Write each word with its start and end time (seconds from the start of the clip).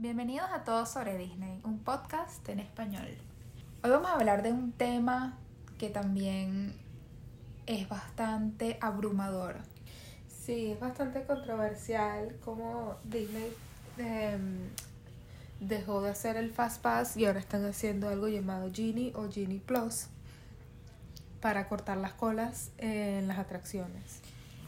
Bienvenidos 0.00 0.48
a 0.50 0.64
Todos 0.64 0.88
sobre 0.88 1.18
Disney, 1.18 1.60
un 1.62 1.78
podcast 1.80 2.48
en 2.48 2.58
español. 2.58 3.18
Hoy 3.84 3.90
vamos 3.90 4.08
a 4.08 4.14
hablar 4.14 4.42
de 4.42 4.50
un 4.50 4.72
tema 4.72 5.36
que 5.76 5.90
también 5.90 6.74
es 7.66 7.86
bastante 7.86 8.78
abrumador. 8.80 9.56
Sí, 10.26 10.72
es 10.72 10.80
bastante 10.80 11.24
controversial 11.24 12.34
como 12.42 12.96
Disney 13.04 13.52
em, 13.98 14.70
dejó 15.60 16.00
de 16.00 16.12
hacer 16.12 16.38
el 16.38 16.50
Fast 16.50 16.80
Pass 16.80 17.18
y 17.18 17.26
ahora 17.26 17.40
están 17.40 17.66
haciendo 17.66 18.08
algo 18.08 18.26
llamado 18.28 18.70
Genie 18.72 19.12
o 19.14 19.30
Genie 19.30 19.60
Plus 19.60 20.06
para 21.42 21.68
cortar 21.68 21.98
las 21.98 22.14
colas 22.14 22.70
en 22.78 23.28
las 23.28 23.38
atracciones. 23.38 24.22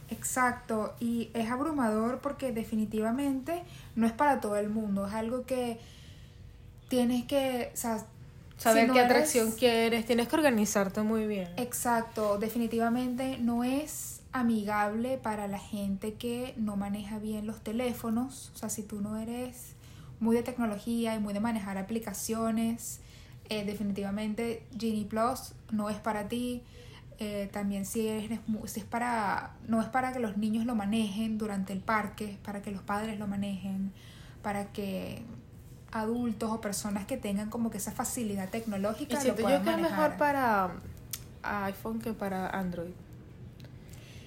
Exacto, 0.09 0.93
y 0.99 1.29
es 1.33 1.49
abrumador 1.49 2.19
porque 2.19 2.51
definitivamente 2.51 3.63
no 3.95 4.05
es 4.05 4.13
para 4.13 4.39
todo 4.41 4.57
el 4.57 4.69
mundo, 4.69 5.07
es 5.07 5.13
algo 5.13 5.45
que 5.45 5.79
tienes 6.89 7.25
que 7.25 7.71
o 7.73 7.77
sea, 7.77 8.05
saber 8.57 8.83
si 8.83 8.87
no 8.87 8.93
qué 8.93 8.99
eres- 8.99 9.11
atracción 9.11 9.51
quieres, 9.51 10.05
tienes 10.05 10.27
que 10.27 10.35
organizarte 10.35 11.01
muy 11.01 11.25
bien. 11.25 11.49
Exacto, 11.57 12.37
definitivamente 12.37 13.37
no 13.39 13.63
es 13.63 14.21
amigable 14.31 15.17
para 15.17 15.47
la 15.47 15.59
gente 15.59 16.13
que 16.15 16.53
no 16.57 16.75
maneja 16.75 17.19
bien 17.19 17.47
los 17.47 17.61
teléfonos, 17.61 18.51
o 18.55 18.57
sea, 18.57 18.69
si 18.69 18.83
tú 18.83 19.01
no 19.01 19.17
eres 19.17 19.73
muy 20.19 20.35
de 20.35 20.43
tecnología 20.43 21.15
y 21.15 21.19
muy 21.19 21.33
de 21.33 21.39
manejar 21.39 21.77
aplicaciones, 21.77 22.99
eh, 23.49 23.65
definitivamente 23.65 24.63
Genie 24.79 25.05
Plus 25.05 25.53
no 25.71 25.89
es 25.89 25.97
para 25.97 26.27
ti. 26.29 26.63
Eh, 27.25 27.49
también 27.53 27.85
si 27.85 28.09
mu- 28.47 28.67
si 28.67 28.81
es 28.81 28.85
para 28.85 29.51
no 29.67 29.81
es 29.81 29.87
para 29.87 30.11
que 30.11 30.19
los 30.19 30.35
niños 30.35 30.65
lo 30.65 30.75
manejen 30.75 31.37
durante 31.37 31.71
el 31.71 31.79
parque, 31.79 32.31
es 32.31 32.37
para 32.39 32.61
que 32.61 32.69
los 32.71 32.81
padres 32.81 33.17
lo 33.17 33.27
manejen, 33.27 33.93
para 34.41 34.65
que 34.73 35.23
adultos 35.93 36.51
o 36.51 36.59
personas 36.59 37.05
que 37.05 37.15
tengan 37.15 37.49
como 37.49 37.69
que 37.71 37.77
esa 37.77 37.91
facilidad 37.93 38.47
Y 38.49 38.51
tecnológica 38.51 39.15
lo 39.15 39.21
siento 39.21 39.41
yo 39.41 39.45
puedan 39.45 39.63
que 39.63 39.69
es 39.69 39.75
manejar. 39.77 39.99
mejor 39.99 40.17
para 40.17 40.71
iPhone 41.43 41.99
que 42.01 42.11
para 42.11 42.49
Android. 42.49 42.91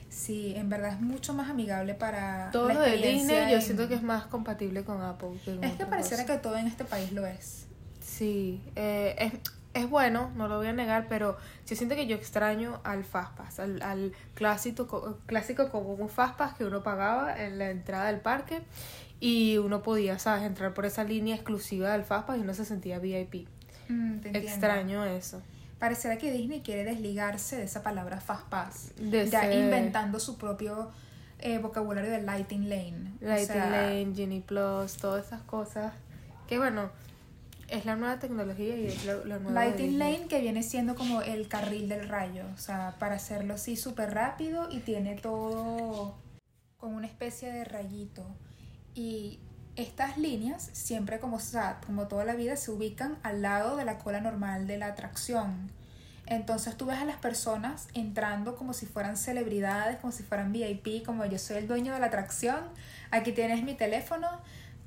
Sí, 0.09 0.55
en 0.57 0.71
verdad 0.71 0.93
es 0.95 1.01
mucho 1.01 1.35
más 1.35 1.51
amigable 1.51 1.93
para 1.95 2.51
Todo 2.51 2.69
la 2.69 2.75
lo 2.75 2.81
de 2.81 2.97
Disney 2.97 3.51
yo 3.51 3.57
en- 3.57 3.63
siento 3.63 3.89
que 3.89 3.95
es 3.95 4.03
más 4.03 4.25
compatible 4.27 4.85
con 4.85 5.03
Apple. 5.03 5.39
que 5.45 5.59
Es 5.61 5.73
que 5.75 5.85
pareciera 5.85 6.23
cosa. 6.23 6.37
que 6.37 6.43
todo 6.43 6.57
en 6.57 6.67
este 6.67 6.85
país 6.85 7.13
lo 7.13 7.27
es. 7.27 7.67
Sí, 8.01 8.63
eh, 8.77 9.15
es, 9.19 9.33
es 9.79 9.89
bueno, 9.91 10.31
no 10.37 10.49
lo 10.49 10.57
voy 10.59 10.67
a 10.69 10.73
negar, 10.73 11.07
pero 11.09 11.37
yo 11.67 11.77
siento 11.77 11.95
que 11.95 12.07
yo 12.07 12.17
extraño 12.17 12.81
al 12.85 13.05
Fastpass, 13.05 13.61
al, 13.61 13.83
al 13.83 14.13
clásico, 14.35 14.87
co- 14.87 15.19
clásico 15.27 15.69
como 15.71 15.93
un 15.95 16.09
Fastpass 16.09 16.55
que 16.55 16.65
uno 16.65 16.83
pagaba 16.83 17.43
en 17.43 17.59
la 17.59 17.71
entrada 17.71 18.07
del 18.07 18.21
parque 18.21 18.63
y 19.21 19.59
uno 19.59 19.83
podía, 19.83 20.19
¿sabes?, 20.19 20.45
entrar 20.45 20.75
por 20.75 20.85
esa 20.87 21.05
línea 21.05 21.35
exclusiva 21.35 21.93
del 21.93 22.05
Fastpass 22.05 22.39
y 22.39 22.41
uno 22.41 22.55
se 22.55 22.65
sentía 22.65 22.99
VIP. 22.99 23.49
Mm, 23.89 24.19
te. 24.19 24.37
Extraño 24.39 25.05
eso. 25.05 25.41
Pareciera 25.79 26.17
que 26.17 26.33
Disney 26.33 26.63
quiere 26.63 26.85
desligarse 26.85 27.57
de 27.57 27.65
esa 27.65 27.83
palabra 27.83 28.21
fast 28.21 28.47
pass. 28.49 28.93
De 28.99 29.29
ya 29.29 29.43
ser- 29.43 29.53
inventando 29.63 30.19
su 30.21 30.39
propio 30.39 30.91
eh, 31.39 31.59
vocabulario 31.59 32.11
de 32.11 32.23
lighting 32.23 32.69
lane. 32.71 33.13
O 33.21 33.27
Lighting 33.27 33.47
sea, 33.47 33.71
Lane, 33.71 34.13
Genie 34.15 34.41
Plus, 34.41 34.97
todas 34.97 35.27
esas 35.27 35.43
cosas. 35.43 35.93
Que 36.49 36.57
bueno, 36.59 36.91
es 37.69 37.85
la 37.85 37.97
nueva 37.97 38.19
tecnología 38.19 38.77
y 38.77 38.87
es 38.87 39.05
la, 39.05 39.17
la 39.25 39.39
nueva. 39.39 39.65
Lighting 39.65 39.99
lane 39.99 40.27
que 40.29 40.41
viene 40.41 40.63
siendo 40.63 40.95
como 40.95 41.23
el 41.23 41.49
carril 41.49 41.89
del 41.89 42.09
rayo. 42.09 42.45
O 42.55 42.59
sea, 42.59 42.97
para 42.99 43.17
hacerlo 43.17 43.55
así 43.55 43.77
súper 43.77 44.15
rápido 44.15 44.69
y 44.71 44.81
tiene 44.81 45.17
todo 45.17 46.17
con 46.77 46.95
una 46.95 47.07
especie 47.07 47.53
de 47.53 47.65
rayito. 47.65 48.25
Y 48.95 49.41
estas 49.77 50.17
líneas 50.17 50.71
siempre 50.73 51.21
como, 51.21 51.37
o 51.37 51.41
sea, 51.41 51.81
como 51.87 52.09
toda 52.09 52.25
la 52.25 52.35
vida 52.35 52.57
se 52.57 52.71
ubican 52.71 53.19
al 53.23 53.43
lado 53.43 53.77
de 53.77 53.85
la 53.85 53.99
cola 53.99 54.21
normal 54.21 54.67
de 54.67 54.79
la 54.79 54.87
atracción. 54.87 55.71
Entonces 56.27 56.77
tú 56.77 56.87
ves 56.87 56.99
a 56.99 57.05
las 57.05 57.19
personas 57.19 57.87
entrando 57.95 58.57
como 58.57 58.73
si 58.73 58.87
fueran 58.87 59.17
celebridades, 59.17 59.99
como 59.99 60.13
si 60.13 60.25
fueran 60.25 60.53
VIP, 60.53 61.05
como 61.05 61.25
yo 61.25 61.39
soy 61.39 61.59
el 61.59 61.69
dueño 61.69 61.95
de 61.95 62.01
la 62.01 62.07
atracción. 62.07 62.61
Aquí 63.11 63.33
tienes 63.33 63.63
mi 63.63 63.75
teléfono, 63.75 64.29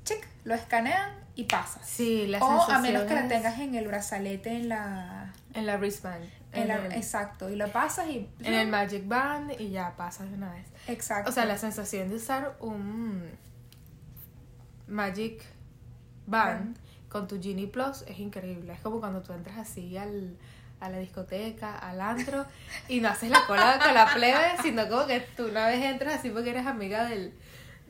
chic, 0.04 0.26
lo 0.44 0.54
escanean 0.54 1.12
y 1.34 1.44
pasas. 1.44 1.86
Sí, 1.88 2.26
la 2.26 2.38
O 2.38 2.70
a 2.70 2.78
menos 2.80 3.04
que 3.04 3.14
la 3.14 3.28
tengas 3.28 3.58
en 3.58 3.74
el 3.74 3.86
brazalete, 3.86 4.50
en 4.56 4.68
la... 4.68 5.32
En 5.54 5.66
la 5.66 5.76
wristband. 5.78 6.24
en 6.52 6.62
en 6.62 6.68
la- 6.68 6.76
el- 6.86 6.92
exacto, 6.92 7.48
y 7.50 7.56
lo 7.56 7.68
pasas 7.72 8.08
y... 8.08 8.28
en 8.42 8.54
el 8.54 8.68
Magic 8.68 9.06
Band 9.06 9.52
y 9.60 9.70
ya 9.70 9.96
pasas 9.96 10.28
de 10.30 10.34
una 10.36 10.52
vez. 10.52 10.66
Exacto. 10.88 11.30
O 11.30 11.32
sea, 11.32 11.44
la 11.44 11.56
sensación 11.58 12.08
de 12.08 12.16
usar 12.16 12.56
un 12.60 13.30
Magic 14.88 15.42
Band 16.26 16.76
con 17.08 17.26
tu 17.26 17.40
Genie 17.42 17.66
Plus 17.66 18.02
es 18.06 18.18
increíble. 18.18 18.72
Es 18.72 18.80
como 18.80 19.00
cuando 19.00 19.20
tú 19.22 19.32
entras 19.32 19.58
así 19.58 19.96
al, 19.96 20.36
a 20.80 20.88
la 20.88 20.98
discoteca, 20.98 21.76
al 21.78 22.00
antro, 22.00 22.46
y 22.88 23.00
no 23.00 23.08
haces 23.08 23.30
la 23.30 23.46
cola 23.46 23.78
con 23.82 23.94
la 23.94 24.12
plebe, 24.12 24.56
sino 24.62 24.88
como 24.88 25.06
que 25.06 25.20
tú 25.36 25.46
una 25.48 25.66
vez 25.66 25.82
entras 25.84 26.18
así 26.20 26.30
porque 26.30 26.50
eres 26.50 26.66
amiga 26.66 27.04
del, 27.04 27.32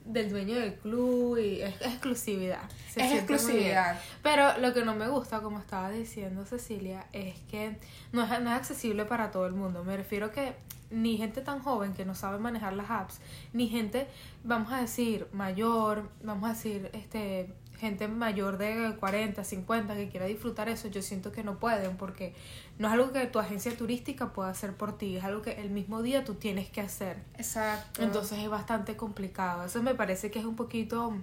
del 0.04 0.30
dueño 0.30 0.58
del 0.58 0.74
club 0.74 1.38
y 1.38 1.62
es, 1.62 1.74
exclusividad. 1.80 2.68
Se 2.88 3.04
es 3.04 3.12
exclusividad. 3.12 4.00
Pero 4.22 4.58
lo 4.58 4.72
que 4.74 4.84
no 4.84 4.94
me 4.94 5.08
gusta, 5.08 5.40
como 5.40 5.58
estaba 5.58 5.90
diciendo 5.90 6.44
Cecilia, 6.44 7.06
es 7.12 7.38
que 7.50 7.76
no 8.12 8.22
es, 8.24 8.30
no 8.40 8.50
es 8.50 8.56
accesible 8.56 9.04
para 9.04 9.30
todo 9.30 9.46
el 9.46 9.52
mundo. 9.52 9.84
Me 9.84 9.96
refiero 9.96 10.30
que 10.32 10.54
ni 10.90 11.16
gente 11.16 11.40
tan 11.40 11.60
joven 11.60 11.94
que 11.94 12.04
no 12.04 12.14
sabe 12.14 12.38
manejar 12.38 12.72
las 12.72 12.90
apps, 12.90 13.20
ni 13.52 13.68
gente, 13.68 14.08
vamos 14.44 14.72
a 14.72 14.80
decir, 14.80 15.28
mayor, 15.32 16.10
vamos 16.22 16.50
a 16.50 16.52
decir, 16.52 16.90
este 16.92 17.54
gente 17.80 18.06
mayor 18.06 18.58
de 18.58 18.94
40, 19.00 19.42
50 19.42 19.96
que 19.96 20.08
quiera 20.08 20.26
disfrutar 20.26 20.68
eso, 20.68 20.88
yo 20.88 21.02
siento 21.02 21.32
que 21.32 21.42
no 21.42 21.58
pueden 21.58 21.96
porque 21.96 22.34
no 22.78 22.86
es 22.86 22.94
algo 22.94 23.10
que 23.12 23.26
tu 23.26 23.38
agencia 23.38 23.76
turística 23.76 24.32
pueda 24.32 24.50
hacer 24.50 24.74
por 24.74 24.96
ti, 24.96 25.16
es 25.16 25.24
algo 25.24 25.42
que 25.42 25.60
el 25.60 25.70
mismo 25.70 26.02
día 26.02 26.24
tú 26.24 26.34
tienes 26.34 26.68
que 26.68 26.80
hacer. 26.80 27.16
Exacto. 27.36 28.02
Entonces 28.02 28.38
es 28.38 28.48
bastante 28.48 28.96
complicado. 28.96 29.64
Eso 29.64 29.82
me 29.82 29.94
parece 29.94 30.30
que 30.30 30.38
es 30.38 30.44
un 30.44 30.56
poquito... 30.56 31.14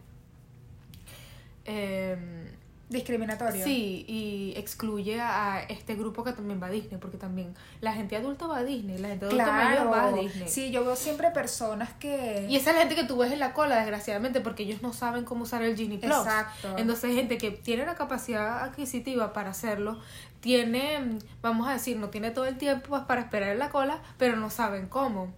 em, 1.65 2.56
Discriminatorio. 2.89 3.65
Sí, 3.65 4.05
y 4.07 4.53
excluye 4.55 5.19
a 5.19 5.61
este 5.67 5.95
grupo 5.95 6.23
que 6.23 6.31
también 6.31 6.61
va 6.61 6.67
a 6.67 6.69
Disney, 6.69 6.97
porque 7.01 7.17
también 7.17 7.53
la 7.81 7.91
gente 7.91 8.15
adulta 8.15 8.47
va 8.47 8.59
a 8.59 8.63
Disney, 8.63 8.97
la 8.97 9.09
gente 9.09 9.25
adulta 9.25 9.51
mayor 9.51 9.91
va 9.91 10.07
a. 10.07 10.11
Disney. 10.13 10.47
Sí, 10.47 10.71
yo 10.71 10.85
veo 10.85 10.95
siempre 10.95 11.31
personas 11.31 11.93
que... 11.95 12.47
Y 12.49 12.55
esa 12.55 12.69
es 12.69 12.75
la 12.77 12.81
gente 12.83 12.95
que 12.95 13.03
tú 13.03 13.17
ves 13.17 13.33
en 13.33 13.39
la 13.39 13.51
cola, 13.51 13.75
desgraciadamente, 13.75 14.39
porque 14.39 14.63
ellos 14.63 14.81
no 14.81 14.93
saben 14.93 15.25
cómo 15.25 15.43
usar 15.43 15.63
el 15.63 15.75
Genie 15.75 15.97
Plus. 15.97 16.15
Exacto. 16.15 16.75
Entonces, 16.77 17.13
gente 17.13 17.37
que 17.37 17.51
tiene 17.51 17.85
la 17.85 17.95
capacidad 17.95 18.63
adquisitiva 18.63 19.33
para 19.33 19.49
hacerlo, 19.49 19.99
tiene, 20.39 21.19
vamos 21.41 21.67
a 21.67 21.73
decir, 21.73 21.97
no 21.97 22.09
tiene 22.09 22.31
todo 22.31 22.45
el 22.45 22.57
tiempo 22.57 22.87
pues, 22.87 23.01
para 23.01 23.19
esperar 23.19 23.49
en 23.49 23.59
la 23.59 23.69
cola, 23.69 24.01
pero 24.17 24.37
no 24.37 24.49
saben 24.49 24.87
cómo. 24.87 25.33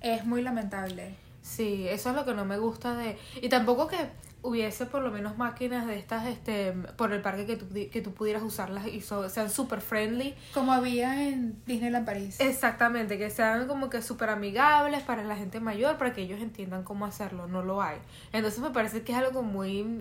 Es 0.00 0.24
muy 0.24 0.40
lamentable. 0.40 1.16
Sí, 1.44 1.86
eso 1.86 2.08
es 2.08 2.16
lo 2.16 2.24
que 2.24 2.32
no 2.32 2.46
me 2.46 2.56
gusta 2.58 2.96
de... 2.96 3.18
Y 3.42 3.50
tampoco 3.50 3.86
que 3.86 3.98
hubiese 4.40 4.86
por 4.86 5.02
lo 5.02 5.10
menos 5.10 5.36
máquinas 5.38 5.86
de 5.86 5.98
estas 5.98 6.26
este 6.26 6.72
por 6.96 7.12
el 7.12 7.20
parque 7.22 7.44
que 7.46 7.56
tú, 7.56 7.66
que 7.68 8.00
tú 8.02 8.12
pudieras 8.12 8.42
usarlas 8.42 8.86
y 8.86 9.00
so- 9.02 9.28
sean 9.28 9.50
super 9.50 9.82
friendly. 9.82 10.34
Como 10.54 10.72
había 10.72 11.28
en 11.28 11.62
Disneyland 11.66 12.06
París. 12.06 12.40
Exactamente, 12.40 13.18
que 13.18 13.28
sean 13.30 13.66
como 13.68 13.90
que 13.90 14.00
súper 14.00 14.30
amigables 14.30 15.02
para 15.02 15.22
la 15.22 15.36
gente 15.36 15.60
mayor, 15.60 15.98
para 15.98 16.14
que 16.14 16.22
ellos 16.22 16.40
entiendan 16.40 16.82
cómo 16.82 17.04
hacerlo. 17.04 17.46
No 17.46 17.62
lo 17.62 17.82
hay. 17.82 17.98
Entonces 18.32 18.60
me 18.60 18.70
parece 18.70 19.02
que 19.02 19.12
es 19.12 19.18
algo 19.18 19.42
muy, 19.42 20.00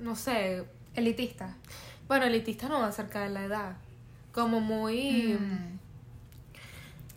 no 0.00 0.14
sé, 0.14 0.64
Elitista. 0.94 1.54
bueno, 2.06 2.24
elitista 2.26 2.68
no 2.68 2.82
acerca 2.84 3.20
de 3.22 3.30
la 3.30 3.44
edad. 3.44 3.76
Como 4.32 4.60
muy... 4.60 5.36
Mm. 5.40 5.78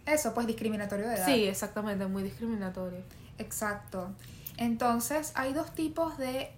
Eso, 0.07 0.33
pues 0.33 0.47
discriminatorio 0.47 1.07
de 1.07 1.15
edad. 1.15 1.25
Sí, 1.27 1.45
exactamente, 1.45 2.05
muy 2.07 2.23
discriminatorio. 2.23 2.99
Exacto. 3.37 4.11
Entonces, 4.57 5.31
hay 5.35 5.53
dos 5.53 5.73
tipos 5.73 6.17
de. 6.17 6.51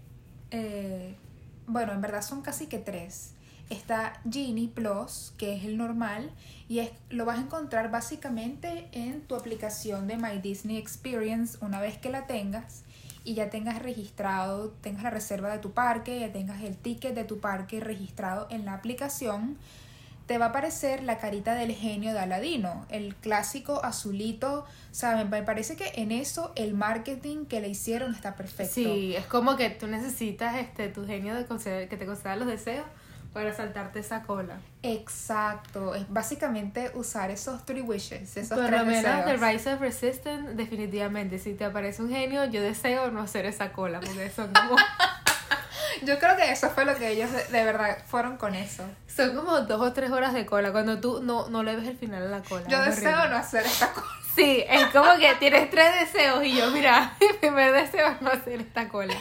eh, 0.52 1.16
bueno, 1.68 1.94
en 1.94 2.02
verdad 2.02 2.22
son 2.22 2.42
casi 2.42 2.68
que 2.68 2.80
tres. 2.80 3.32
Está 3.70 4.20
Genie 4.30 4.68
Plus, 4.68 5.34
que 5.38 5.56
es 5.56 5.64
el 5.64 5.78
normal, 5.78 6.32
y 6.68 6.80
es, 6.80 6.92
lo 7.10 7.26
vas 7.26 7.40
a 7.40 7.42
encontrar 7.42 7.90
básicamente 7.90 8.90
en 8.92 9.22
tu 9.22 9.36
aplicación 9.36 10.08
de 10.08 10.18
My 10.18 10.40
Disney 10.40 10.78
Experience 10.78 11.58
una 11.62 11.80
vez 11.80 11.98
que 11.98 12.10
la 12.10 12.28
tengas 12.28 12.84
y 13.24 13.36
ya 13.36 13.50
tengas 13.50 13.82
registrado, 13.82 14.72
tengas 14.82 15.04
la 15.04 15.10
reserva 15.10 15.50
de 15.50 15.60
tu 15.60 15.72
parque, 15.72 16.20
ya 16.20 16.32
tengas 16.32 16.62
el 16.62 16.76
ticket 16.76 17.16
de 17.16 17.24
tu 17.24 17.40
parque 17.40 17.80
registrado 17.80 18.48
en 18.50 18.66
la 18.66 18.74
aplicación, 18.74 19.58
te 20.26 20.38
va 20.38 20.46
a 20.46 20.50
aparecer 20.50 21.04
la 21.04 21.18
carita 21.18 21.54
del 21.56 21.74
genio 21.74 22.14
de 22.14 22.20
Aladino, 22.20 22.86
el 22.90 23.16
clásico 23.16 23.84
azulito, 23.84 24.66
¿saben? 24.92 25.30
Me 25.30 25.44
parece 25.44 25.76
que 25.76 25.92
en 25.96 26.12
eso 26.12 26.54
el 26.56 26.74
marketing 26.74 27.46
que 27.46 27.60
le 27.60 27.68
hicieron 27.68 28.16
está 28.16 28.36
perfecto. 28.36 28.74
Sí, 28.74 29.16
es 29.16 29.26
como 29.26 29.58
que 29.58 29.70
tú 29.70 29.88
necesitas 29.88 30.56
este 30.56 30.88
tu 30.88 31.06
genio 31.06 31.36
de 31.36 31.46
conceder, 31.46 31.90
que 31.90 31.98
te 31.98 32.06
conceda 32.06 32.36
los 32.36 32.48
deseos 32.48 32.86
para 33.34 33.54
saltarte 33.54 34.00
esa 34.00 34.22
cola. 34.22 34.60
Exacto, 34.84 35.96
es 35.96 36.08
básicamente 36.08 36.92
usar 36.94 37.32
esos 37.32 37.66
three 37.66 37.82
wishes, 37.82 38.38
esos 38.38 38.58
Por 38.58 38.68
tres 38.68 38.80
lo 38.80 38.86
menos. 38.86 39.26
The 39.26 39.38
Rise 39.38 39.74
of 39.74 39.82
Resistance, 39.82 40.54
definitivamente, 40.54 41.40
si 41.40 41.54
te 41.54 41.66
aparece 41.66 42.04
un 42.04 42.10
genio, 42.10 42.46
yo 42.46 42.62
deseo 42.62 43.12
no 43.12 43.22
hacer 43.22 43.46
esa 43.46 43.74
cola, 43.74 44.00
porque 44.00 44.30
son 44.30 44.54
como... 44.54 44.76
Yo 46.06 46.20
creo 46.20 46.36
que 46.36 46.52
eso 46.52 46.70
fue 46.70 46.86
lo 46.86 46.96
que 46.96 47.10
ellos 47.10 47.32
de, 47.32 47.44
de 47.46 47.64
verdad 47.64 47.98
fueron 48.08 48.38
con 48.38 48.56
eso. 48.56 48.84
Son 49.08 49.36
como 49.36 49.62
dos 49.62 49.82
o 49.82 49.94
tres 49.94 50.12
horas 50.12 50.34
de 50.34 50.46
cola 50.46 50.72
cuando 50.72 51.00
tú 51.00 51.22
no, 51.24 51.50
no 51.50 51.64
le 51.64 51.76
ves 51.76 51.88
el 51.88 51.98
final 51.98 52.24
a 52.24 52.30
la 52.30 52.42
cola. 52.42 52.68
Yo 52.68 52.84
es 52.84 52.96
deseo 52.96 53.12
horrible. 53.12 53.30
no 53.30 53.36
hacer 53.38 53.66
esta 53.66 53.92
cosa. 53.92 54.08
Sí, 54.36 54.64
es 54.68 54.88
como 54.88 55.16
que 55.20 55.36
tienes 55.36 55.70
tres 55.70 55.92
deseos 56.00 56.44
y 56.44 56.58
yo, 56.58 56.72
mira, 56.72 57.14
mi 57.22 57.38
primer 57.38 57.72
deseo 57.72 58.08
es 58.08 58.22
no 58.22 58.32
hacer 58.32 58.62
esta 58.62 58.90
cola. 58.90 59.14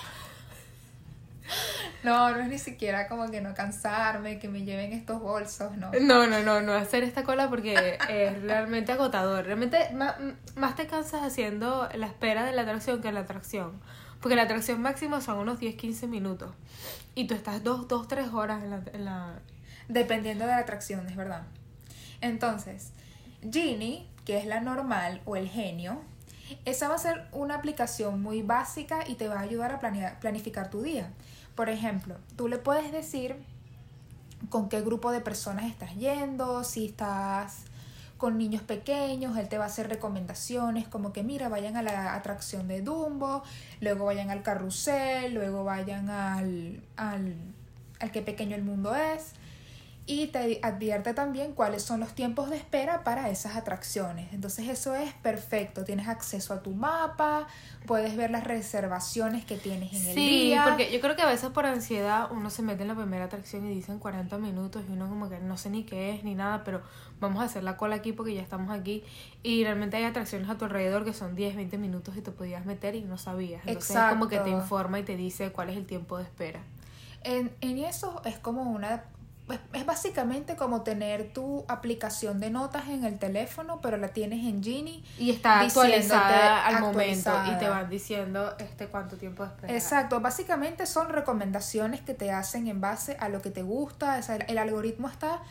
No, 2.03 2.31
no 2.31 2.41
es 2.41 2.49
ni 2.49 2.59
siquiera 2.59 3.07
como 3.07 3.31
que 3.31 3.41
no 3.41 3.55
cansarme, 3.55 4.39
que 4.39 4.49
me 4.49 4.65
lleven 4.65 4.93
estos 4.93 5.21
bolsos, 5.21 5.77
no. 5.77 5.93
No, 6.01 6.27
no, 6.27 6.41
no, 6.41 6.61
no 6.61 6.73
hacer 6.73 7.05
esta 7.05 7.23
cola 7.23 7.49
porque 7.49 7.99
es 8.09 8.43
realmente 8.43 8.93
agotador. 8.93 9.45
Realmente 9.45 9.91
más, 9.93 10.17
más 10.57 10.75
te 10.75 10.87
cansas 10.87 11.23
haciendo 11.23 11.89
la 11.95 12.07
espera 12.07 12.45
de 12.45 12.53
la 12.53 12.63
atracción 12.63 13.01
que 13.03 13.13
la 13.13 13.21
atracción. 13.21 13.81
Porque 14.23 14.37
la 14.37 14.43
atracción 14.43 14.81
máxima 14.81 15.21
son 15.21 15.39
unos 15.39 15.59
10-15 15.59 16.07
minutos. 16.07 16.55
Y 17.15 17.27
tú 17.27 17.35
estás 17.35 17.63
2, 17.63 17.89
dos, 17.89 18.09
3 18.09 18.29
horas 18.33 18.63
en 18.63 18.71
la, 18.71 18.83
en 18.93 19.05
la... 19.05 19.41
Dependiendo 19.89 20.47
de 20.47 20.53
la 20.53 20.59
atracción, 20.59 21.07
es 21.09 21.17
verdad. 21.17 21.43
Entonces, 22.21 22.93
Genie, 23.43 24.07
que 24.25 24.39
es 24.39 24.47
la 24.47 24.61
normal 24.61 25.21
o 25.25 25.37
el 25.37 25.49
genio, 25.49 26.01
esa 26.65 26.89
va 26.89 26.95
a 26.95 26.99
ser 26.99 27.27
una 27.33 27.57
aplicación 27.57 28.23
muy 28.23 28.43
básica 28.43 29.05
y 29.07 29.17
te 29.17 29.29
va 29.29 29.37
a 29.37 29.41
ayudar 29.41 29.73
a 29.73 29.81
planear, 29.81 30.21
planificar 30.21 30.71
tu 30.71 30.83
día. 30.83 31.11
Por 31.57 31.69
ejemplo, 31.69 32.17
tú 32.37 32.49
le 32.49 32.59
puedes 32.59 32.93
decir 32.93 33.37
con 34.49 34.69
qué 34.69 34.81
grupo 34.81 35.11
de 35.11 35.21
personas 35.21 35.71
estás 35.71 35.95
yendo, 35.97 36.65
si 36.65 36.87
estás 36.87 37.65
con 38.23 38.39
niños 38.39 38.63
pequeños, 38.63 39.37
él 39.37 39.49
te 39.49 39.59
va 39.59 39.65
a 39.65 39.67
hacer 39.67 39.89
recomendaciones 39.89 40.87
como 40.87 41.13
que 41.13 41.25
mira, 41.25 41.49
vayan 41.49 41.77
a 41.77 41.83
la 41.83 42.15
atracción 42.15 42.69
de 42.69 42.81
Dumbo, 42.81 43.43
luego 43.81 44.05
vayan 44.05 44.31
al 44.31 44.45
carrusel, 44.45 45.35
luego 45.35 45.65
vayan 45.65 46.09
al, 46.09 46.85
al, 46.97 47.35
al 47.99 48.11
qué 48.13 48.23
pequeño 48.23 48.55
el 48.55 48.63
mundo 48.63 48.95
es. 48.95 49.33
Y 50.07 50.29
te 50.29 50.61
advierte 50.63 51.15
también 51.15 51.53
cuáles 51.53 51.83
son 51.83 51.99
los 52.01 52.13
tiempos 52.15 52.49
de 52.51 52.57
espera 52.57 53.03
para 53.03 53.29
esas 53.29 53.57
atracciones. 53.57 54.33
Entonces 54.33 54.69
eso 54.69 54.95
es 54.97 55.13
perfecto. 55.15 55.83
Tienes 55.85 56.07
acceso 56.09 56.55
a 56.55 56.61
tu 56.63 56.71
mapa, 56.73 57.47
puedes 57.87 58.17
ver 58.17 58.31
las 58.31 58.45
reservaciones 58.45 59.45
que 59.45 59.57
tienes 59.57 59.93
en 59.95 60.07
el 60.09 60.15
Sí, 60.15 60.29
día. 60.47 60.65
porque 60.69 60.93
yo 60.93 61.01
creo 61.01 61.15
que 61.17 61.23
a 61.23 61.27
veces 61.27 61.51
por 61.51 61.67
ansiedad 61.67 62.31
uno 62.31 62.51
se 62.51 62.63
mete 62.63 62.83
en 62.83 62.89
la 62.89 62.95
primera 62.97 63.25
atracción 63.25 63.65
y 63.67 63.75
dicen 63.75 63.99
40 64.01 64.39
minutos 64.39 64.85
y 64.89 64.93
uno 64.93 65.09
como 65.09 65.29
que 65.29 65.39
no 65.41 65.57
sé 65.57 65.71
ni 65.71 65.85
qué 65.85 66.15
es 66.15 66.23
ni 66.25 66.35
nada, 66.37 66.63
pero 66.65 66.83
vamos 67.23 67.43
a 67.43 67.47
hacer 67.47 67.63
la 67.63 67.79
cola 67.79 67.97
aquí 67.97 68.13
porque 68.13 68.35
ya 68.35 68.43
estamos 68.43 68.71
aquí. 68.71 69.03
Y 69.43 69.65
realmente 69.65 69.97
hay 69.97 70.05
atracciones 70.05 70.51
a 70.51 70.59
tu 70.59 70.67
alrededor 70.67 71.05
que 71.05 71.15
son 71.15 71.35
10, 71.35 71.57
20 71.57 71.79
minutos 71.79 72.15
y 72.17 72.21
te 72.21 72.31
podías 72.33 72.67
meter 72.67 72.95
y 72.95 73.03
no 73.03 73.17
sabías. 73.17 73.63
Entonces 73.65 73.97
es 73.97 74.03
como 74.11 74.29
que 74.29 74.37
te 74.37 74.43
Exacto. 74.43 74.63
informa 74.63 74.99
y 74.99 75.05
te 75.05 75.17
dice 75.17 75.51
cuál 75.53 75.71
es 75.71 75.77
el 75.79 75.87
tiempo 75.87 76.19
de 76.19 76.25
espera. 76.25 76.61
En, 77.23 77.51
en 77.63 77.79
eso 77.79 78.21
es 78.27 78.39
como 78.39 78.63
una... 78.63 78.95
Es, 78.95 79.05
es 79.73 79.85
básicamente 79.85 80.55
como 80.57 80.83
tener 80.83 81.33
tu 81.33 81.65
aplicación 81.69 82.39
de 82.41 82.49
notas 82.51 82.89
en 82.89 83.05
el 83.05 83.19
teléfono, 83.19 83.81
pero 83.83 83.97
la 83.97 84.09
tienes 84.09 84.45
en 84.47 84.63
Genie. 84.63 85.03
Y 85.19 85.31
está 85.31 85.61
actualizada 85.61 86.65
al 86.67 86.81
momento 86.81 87.31
y 87.53 87.59
te 87.59 87.69
van 87.69 87.91
diciendo 87.91 88.55
este 88.59 88.87
cuánto 88.87 89.17
tiempo 89.17 89.43
de 89.43 89.49
espera. 89.51 89.73
Exacto, 89.75 90.21
básicamente 90.21 90.87
son 90.87 91.09
recomendaciones 91.09 92.01
que 92.01 92.15
te 92.15 92.31
hacen 92.31 92.69
en 92.69 92.81
base 92.81 93.17
a 93.19 93.29
lo 93.29 93.43
que 93.43 93.51
te 93.51 93.63
gusta, 93.63 94.17
o 94.19 94.23
sea, 94.23 94.37
el, 94.37 94.45
el 94.49 94.59
algoritmo 94.59 95.09
está 95.09 95.43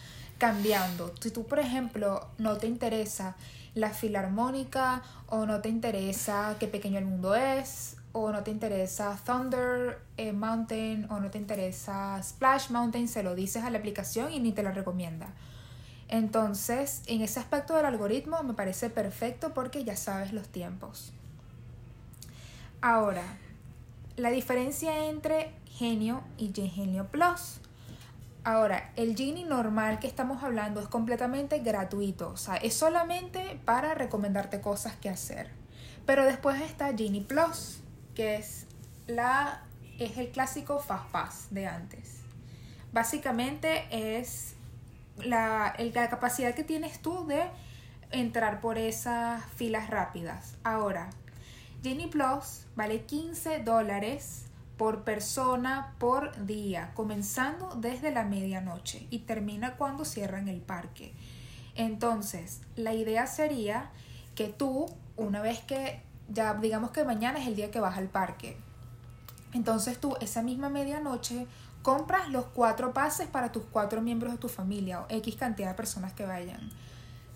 cambiando. 0.41 1.13
Si 1.19 1.29
tú, 1.29 1.45
por 1.45 1.59
ejemplo, 1.59 2.27
no 2.39 2.57
te 2.57 2.65
interesa 2.65 3.35
la 3.75 3.91
filarmónica 3.91 5.03
o 5.27 5.45
no 5.45 5.61
te 5.61 5.69
interesa 5.69 6.55
qué 6.59 6.67
pequeño 6.67 6.97
el 6.97 7.05
mundo 7.05 7.35
es 7.35 7.97
o 8.11 8.31
no 8.31 8.41
te 8.41 8.49
interesa 8.49 9.19
Thunder 9.23 9.99
eh, 10.17 10.33
Mountain 10.33 11.05
o 11.11 11.19
no 11.19 11.29
te 11.29 11.37
interesa 11.37 12.19
Splash 12.23 12.71
Mountain, 12.71 13.07
se 13.07 13.21
lo 13.21 13.35
dices 13.35 13.63
a 13.63 13.69
la 13.69 13.77
aplicación 13.77 14.33
y 14.33 14.39
ni 14.39 14.51
te 14.51 14.63
la 14.63 14.71
recomienda. 14.71 15.27
Entonces, 16.07 17.03
en 17.05 17.21
ese 17.21 17.39
aspecto 17.39 17.75
del 17.75 17.85
algoritmo 17.85 18.41
me 18.41 18.55
parece 18.55 18.89
perfecto 18.89 19.53
porque 19.53 19.83
ya 19.83 19.95
sabes 19.95 20.33
los 20.33 20.47
tiempos. 20.47 21.13
Ahora, 22.81 23.37
la 24.17 24.31
diferencia 24.31 25.05
entre 25.05 25.53
Genio 25.67 26.23
y 26.39 26.51
Genio 26.51 27.05
Plus. 27.11 27.59
Ahora, 28.43 28.91
el 28.95 29.15
Genie 29.15 29.45
normal 29.45 29.99
que 29.99 30.07
estamos 30.07 30.43
hablando 30.43 30.79
es 30.81 30.87
completamente 30.87 31.59
gratuito, 31.59 32.29
o 32.29 32.37
sea, 32.37 32.55
es 32.55 32.73
solamente 32.73 33.59
para 33.65 33.93
recomendarte 33.93 34.61
cosas 34.61 34.95
que 34.95 35.09
hacer. 35.09 35.51
Pero 36.07 36.25
después 36.25 36.59
está 36.59 36.87
Genie 36.97 37.21
Plus, 37.21 37.81
que 38.15 38.35
es 38.35 38.65
la 39.05 39.61
es 39.99 40.17
el 40.17 40.29
clásico 40.29 40.79
Fast 40.79 41.11
Pass 41.11 41.47
de 41.51 41.67
antes. 41.67 42.21
Básicamente 42.91 43.85
es 43.91 44.55
la, 45.17 45.75
la 45.77 46.09
capacidad 46.09 46.55
que 46.55 46.63
tienes 46.63 46.99
tú 47.01 47.27
de 47.27 47.43
entrar 48.09 48.61
por 48.61 48.79
esas 48.79 49.45
filas 49.55 49.91
rápidas. 49.91 50.55
Ahora, 50.63 51.11
Genie 51.83 52.07
Plus 52.07 52.65
vale 52.75 53.03
15 53.03 53.59
dólares 53.59 54.45
por 54.81 55.03
persona 55.03 55.93
por 55.99 56.47
día, 56.47 56.89
comenzando 56.95 57.69
desde 57.75 58.11
la 58.11 58.23
medianoche 58.23 59.05
y 59.11 59.19
termina 59.19 59.75
cuando 59.75 60.05
cierran 60.05 60.47
el 60.47 60.59
parque. 60.59 61.13
Entonces, 61.75 62.61
la 62.75 62.95
idea 62.95 63.27
sería 63.27 63.91
que 64.33 64.47
tú, 64.47 64.87
una 65.17 65.39
vez 65.39 65.59
que 65.61 66.01
ya 66.29 66.55
digamos 66.55 66.89
que 66.89 67.03
mañana 67.03 67.37
es 67.37 67.47
el 67.47 67.55
día 67.55 67.69
que 67.69 67.79
vas 67.79 67.95
al 67.95 68.07
parque, 68.07 68.57
entonces 69.53 69.99
tú 69.99 70.15
esa 70.19 70.41
misma 70.41 70.69
medianoche 70.69 71.45
compras 71.83 72.29
los 72.29 72.45
cuatro 72.45 72.91
pases 72.91 73.27
para 73.27 73.51
tus 73.51 73.65
cuatro 73.65 74.01
miembros 74.01 74.31
de 74.31 74.39
tu 74.39 74.49
familia 74.49 75.01
o 75.01 75.05
X 75.09 75.35
cantidad 75.35 75.69
de 75.69 75.75
personas 75.75 76.13
que 76.13 76.25
vayan. 76.25 76.71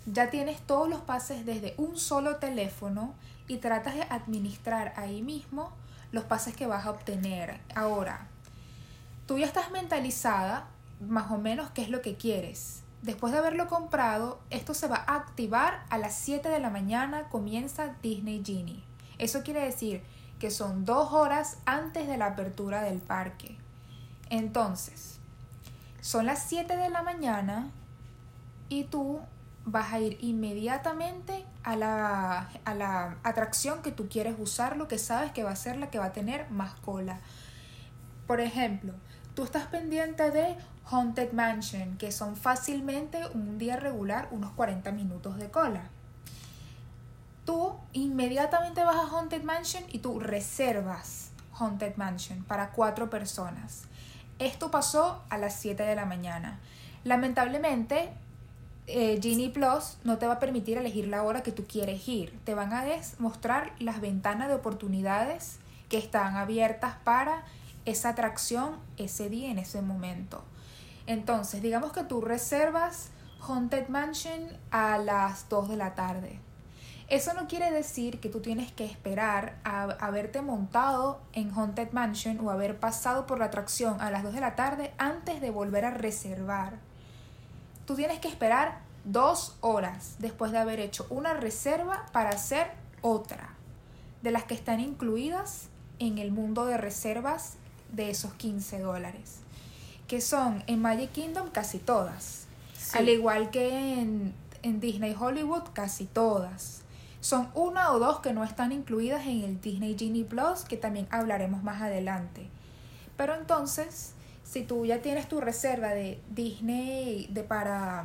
Ya 0.06 0.30
tienes 0.30 0.60
todos 0.62 0.88
los 0.88 1.02
pases 1.02 1.46
desde 1.46 1.74
un 1.76 1.96
solo 1.96 2.38
teléfono 2.38 3.14
y 3.46 3.58
tratas 3.58 3.94
de 3.94 4.02
administrar 4.02 4.94
ahí 4.96 5.22
mismo 5.22 5.70
los 6.16 6.24
pases 6.24 6.56
que 6.56 6.66
vas 6.66 6.86
a 6.86 6.90
obtener. 6.90 7.60
Ahora, 7.74 8.26
tú 9.26 9.38
ya 9.38 9.44
estás 9.44 9.70
mentalizada 9.70 10.66
más 10.98 11.30
o 11.30 11.36
menos 11.36 11.70
qué 11.70 11.82
es 11.82 11.90
lo 11.90 12.00
que 12.00 12.16
quieres. 12.16 12.82
Después 13.02 13.34
de 13.34 13.38
haberlo 13.38 13.68
comprado, 13.68 14.40
esto 14.48 14.72
se 14.72 14.88
va 14.88 15.04
a 15.06 15.14
activar 15.14 15.84
a 15.90 15.98
las 15.98 16.14
7 16.14 16.48
de 16.48 16.58
la 16.58 16.70
mañana, 16.70 17.28
comienza 17.28 17.94
Disney 18.02 18.42
Genie. 18.44 18.82
Eso 19.18 19.42
quiere 19.42 19.62
decir 19.62 20.02
que 20.40 20.50
son 20.50 20.86
dos 20.86 21.12
horas 21.12 21.58
antes 21.66 22.08
de 22.08 22.16
la 22.16 22.28
apertura 22.28 22.80
del 22.80 22.98
parque. 22.98 23.58
Entonces, 24.30 25.18
son 26.00 26.24
las 26.24 26.42
7 26.44 26.78
de 26.78 26.88
la 26.88 27.02
mañana 27.02 27.68
y 28.70 28.84
tú 28.84 29.20
vas 29.66 29.92
a 29.92 30.00
ir 30.00 30.16
inmediatamente 30.20 31.44
a 31.64 31.76
la, 31.76 32.48
a 32.64 32.74
la 32.74 33.16
atracción 33.24 33.82
que 33.82 33.90
tú 33.90 34.08
quieres 34.08 34.36
usar, 34.38 34.76
lo 34.76 34.88
que 34.88 34.98
sabes 34.98 35.32
que 35.32 35.42
va 35.42 35.50
a 35.50 35.56
ser 35.56 35.76
la 35.76 35.90
que 35.90 35.98
va 35.98 36.06
a 36.06 36.12
tener 36.12 36.48
más 36.50 36.74
cola. 36.76 37.18
Por 38.28 38.40
ejemplo, 38.40 38.94
tú 39.34 39.42
estás 39.42 39.66
pendiente 39.66 40.30
de 40.30 40.56
Haunted 40.90 41.32
Mansion, 41.32 41.98
que 41.98 42.12
son 42.12 42.36
fácilmente 42.36 43.26
un 43.34 43.58
día 43.58 43.76
regular 43.76 44.28
unos 44.30 44.52
40 44.52 44.92
minutos 44.92 45.36
de 45.36 45.50
cola. 45.50 45.90
Tú 47.44 47.74
inmediatamente 47.92 48.84
vas 48.84 48.96
a 48.96 49.08
Haunted 49.08 49.42
Mansion 49.42 49.82
y 49.88 49.98
tú 49.98 50.20
reservas 50.20 51.30
Haunted 51.58 51.96
Mansion 51.96 52.44
para 52.44 52.70
cuatro 52.70 53.10
personas. 53.10 53.82
Esto 54.38 54.70
pasó 54.70 55.24
a 55.28 55.38
las 55.38 55.54
7 55.54 55.82
de 55.82 55.96
la 55.96 56.04
mañana. 56.04 56.60
Lamentablemente, 57.04 58.12
eh, 58.86 59.18
Genie 59.20 59.50
Plus 59.50 59.98
no 60.04 60.18
te 60.18 60.26
va 60.26 60.34
a 60.34 60.38
permitir 60.38 60.78
elegir 60.78 61.08
la 61.08 61.22
hora 61.22 61.42
que 61.42 61.52
tú 61.52 61.64
quieres 61.66 62.06
ir. 62.08 62.38
Te 62.44 62.54
van 62.54 62.72
a 62.72 62.84
mostrar 63.18 63.72
las 63.78 64.00
ventanas 64.00 64.48
de 64.48 64.54
oportunidades 64.54 65.58
que 65.88 65.98
están 65.98 66.36
abiertas 66.36 66.94
para 67.04 67.44
esa 67.84 68.10
atracción 68.10 68.76
ese 68.96 69.28
día, 69.28 69.50
en 69.50 69.58
ese 69.58 69.82
momento. 69.82 70.42
Entonces, 71.06 71.62
digamos 71.62 71.92
que 71.92 72.04
tú 72.04 72.20
reservas 72.20 73.10
Haunted 73.46 73.88
Mansion 73.88 74.56
a 74.70 74.98
las 74.98 75.48
2 75.48 75.68
de 75.68 75.76
la 75.76 75.94
tarde. 75.94 76.40
Eso 77.08 77.34
no 77.34 77.46
quiere 77.46 77.70
decir 77.70 78.18
que 78.18 78.28
tú 78.28 78.40
tienes 78.40 78.72
que 78.72 78.84
esperar 78.84 79.58
a 79.62 79.82
haberte 80.00 80.42
montado 80.42 81.20
en 81.32 81.52
Haunted 81.52 81.92
Mansion 81.92 82.40
o 82.40 82.50
haber 82.50 82.80
pasado 82.80 83.26
por 83.26 83.38
la 83.38 83.44
atracción 83.44 84.00
a 84.00 84.10
las 84.10 84.24
2 84.24 84.34
de 84.34 84.40
la 84.40 84.56
tarde 84.56 84.92
antes 84.98 85.40
de 85.40 85.50
volver 85.50 85.84
a 85.84 85.92
reservar. 85.92 86.80
Tú 87.86 87.94
tienes 87.94 88.18
que 88.20 88.28
esperar 88.28 88.80
dos 89.04 89.56
horas 89.60 90.16
después 90.18 90.52
de 90.52 90.58
haber 90.58 90.80
hecho 90.80 91.06
una 91.10 91.34
reserva 91.34 92.06
para 92.12 92.30
hacer 92.30 92.72
otra, 93.02 93.50
de 94.22 94.32
las 94.32 94.44
que 94.44 94.54
están 94.54 94.80
incluidas 94.80 95.68
en 95.98 96.18
el 96.18 96.32
mundo 96.32 96.66
de 96.66 96.76
reservas 96.76 97.54
de 97.92 98.10
esos 98.10 98.34
15 98.34 98.80
dólares, 98.80 99.38
que 100.08 100.20
son 100.20 100.64
en 100.66 100.82
Magic 100.82 101.12
Kingdom 101.12 101.50
casi 101.50 101.78
todas, 101.78 102.42
Sí. 102.76 102.98
al 102.98 103.08
igual 103.08 103.50
que 103.50 103.94
en, 104.00 104.32
en 104.62 104.78
Disney 104.80 105.16
Hollywood 105.18 105.62
casi 105.72 106.04
todas. 106.04 106.82
Son 107.20 107.48
una 107.54 107.90
o 107.92 107.98
dos 107.98 108.20
que 108.20 108.32
no 108.32 108.44
están 108.44 108.70
incluidas 108.70 109.26
en 109.26 109.42
el 109.42 109.60
Disney 109.60 109.96
Genie 109.98 110.24
Plus, 110.24 110.60
que 110.68 110.76
también 110.76 111.08
hablaremos 111.10 111.64
más 111.64 111.82
adelante. 111.82 112.48
Pero 113.16 113.34
entonces, 113.34 114.12
si 114.48 114.62
tú 114.62 114.86
ya 114.86 115.02
tienes 115.02 115.28
tu 115.28 115.40
reserva 115.40 115.88
de 115.88 116.20
Disney 116.30 117.26
de 117.30 117.42
para 117.42 118.04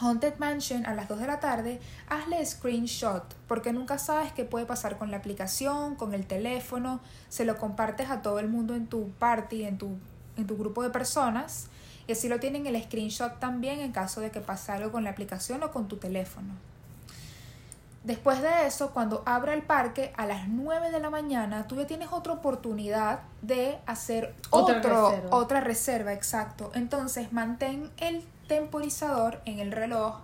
Haunted 0.00 0.38
Mansion 0.38 0.86
a 0.86 0.94
las 0.94 1.08
2 1.08 1.20
de 1.20 1.26
la 1.26 1.40
tarde, 1.40 1.80
hazle 2.08 2.44
screenshot, 2.46 3.24
porque 3.48 3.72
nunca 3.72 3.98
sabes 3.98 4.32
qué 4.32 4.44
puede 4.44 4.64
pasar 4.64 4.96
con 4.96 5.10
la 5.10 5.16
aplicación, 5.16 5.96
con 5.96 6.14
el 6.14 6.26
teléfono, 6.26 7.00
se 7.28 7.44
lo 7.44 7.56
compartes 7.56 8.10
a 8.10 8.22
todo 8.22 8.38
el 8.38 8.48
mundo 8.48 8.74
en 8.74 8.86
tu 8.86 9.10
party, 9.18 9.64
en 9.64 9.78
tu, 9.78 9.98
en 10.36 10.46
tu 10.46 10.56
grupo 10.56 10.82
de 10.82 10.90
personas, 10.90 11.66
y 12.06 12.12
así 12.12 12.28
lo 12.28 12.38
tienen 12.38 12.66
el 12.66 12.80
screenshot 12.82 13.40
también 13.40 13.80
en 13.80 13.92
caso 13.92 14.20
de 14.20 14.30
que 14.30 14.40
pase 14.40 14.72
algo 14.72 14.92
con 14.92 15.04
la 15.04 15.10
aplicación 15.10 15.62
o 15.64 15.72
con 15.72 15.88
tu 15.88 15.96
teléfono. 15.96 16.69
Después 18.02 18.40
de 18.40 18.66
eso, 18.66 18.92
cuando 18.92 19.22
abra 19.26 19.52
el 19.52 19.62
parque 19.62 20.12
a 20.16 20.24
las 20.24 20.48
9 20.48 20.90
de 20.90 21.00
la 21.00 21.10
mañana, 21.10 21.66
tú 21.68 21.76
ya 21.76 21.86
tienes 21.86 22.08
otra 22.12 22.32
oportunidad 22.32 23.20
de 23.42 23.78
hacer 23.86 24.34
Otra 24.48 24.78
otro- 24.78 25.10
reserva. 25.10 25.36
otra 25.36 25.60
reserva, 25.60 26.12
exacto. 26.14 26.70
Entonces, 26.74 27.30
mantén 27.32 27.90
el 27.98 28.24
temporizador 28.48 29.42
en 29.44 29.58
el 29.58 29.70
reloj 29.70 30.20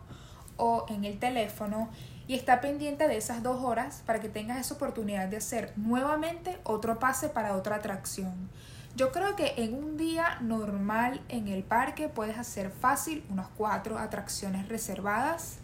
o 0.56 0.86
en 0.88 1.04
el 1.04 1.18
teléfono 1.18 1.90
y 2.26 2.34
está 2.34 2.62
pendiente 2.62 3.06
de 3.08 3.18
esas 3.18 3.42
dos 3.42 3.62
horas 3.62 4.02
para 4.06 4.20
que 4.20 4.30
tengas 4.30 4.58
esa 4.58 4.74
oportunidad 4.74 5.28
de 5.28 5.36
hacer 5.36 5.74
nuevamente 5.76 6.58
otro 6.64 6.98
pase 6.98 7.28
para 7.28 7.54
otra 7.56 7.76
atracción. 7.76 8.48
Yo 8.96 9.12
creo 9.12 9.36
que 9.36 9.52
en 9.58 9.74
un 9.74 9.98
día 9.98 10.38
normal 10.40 11.20
en 11.28 11.48
el 11.48 11.62
parque 11.62 12.08
puedes 12.08 12.38
hacer 12.38 12.70
fácil 12.70 13.22
unas 13.28 13.48
cuatro 13.48 13.98
atracciones 13.98 14.66
reservadas, 14.70 15.58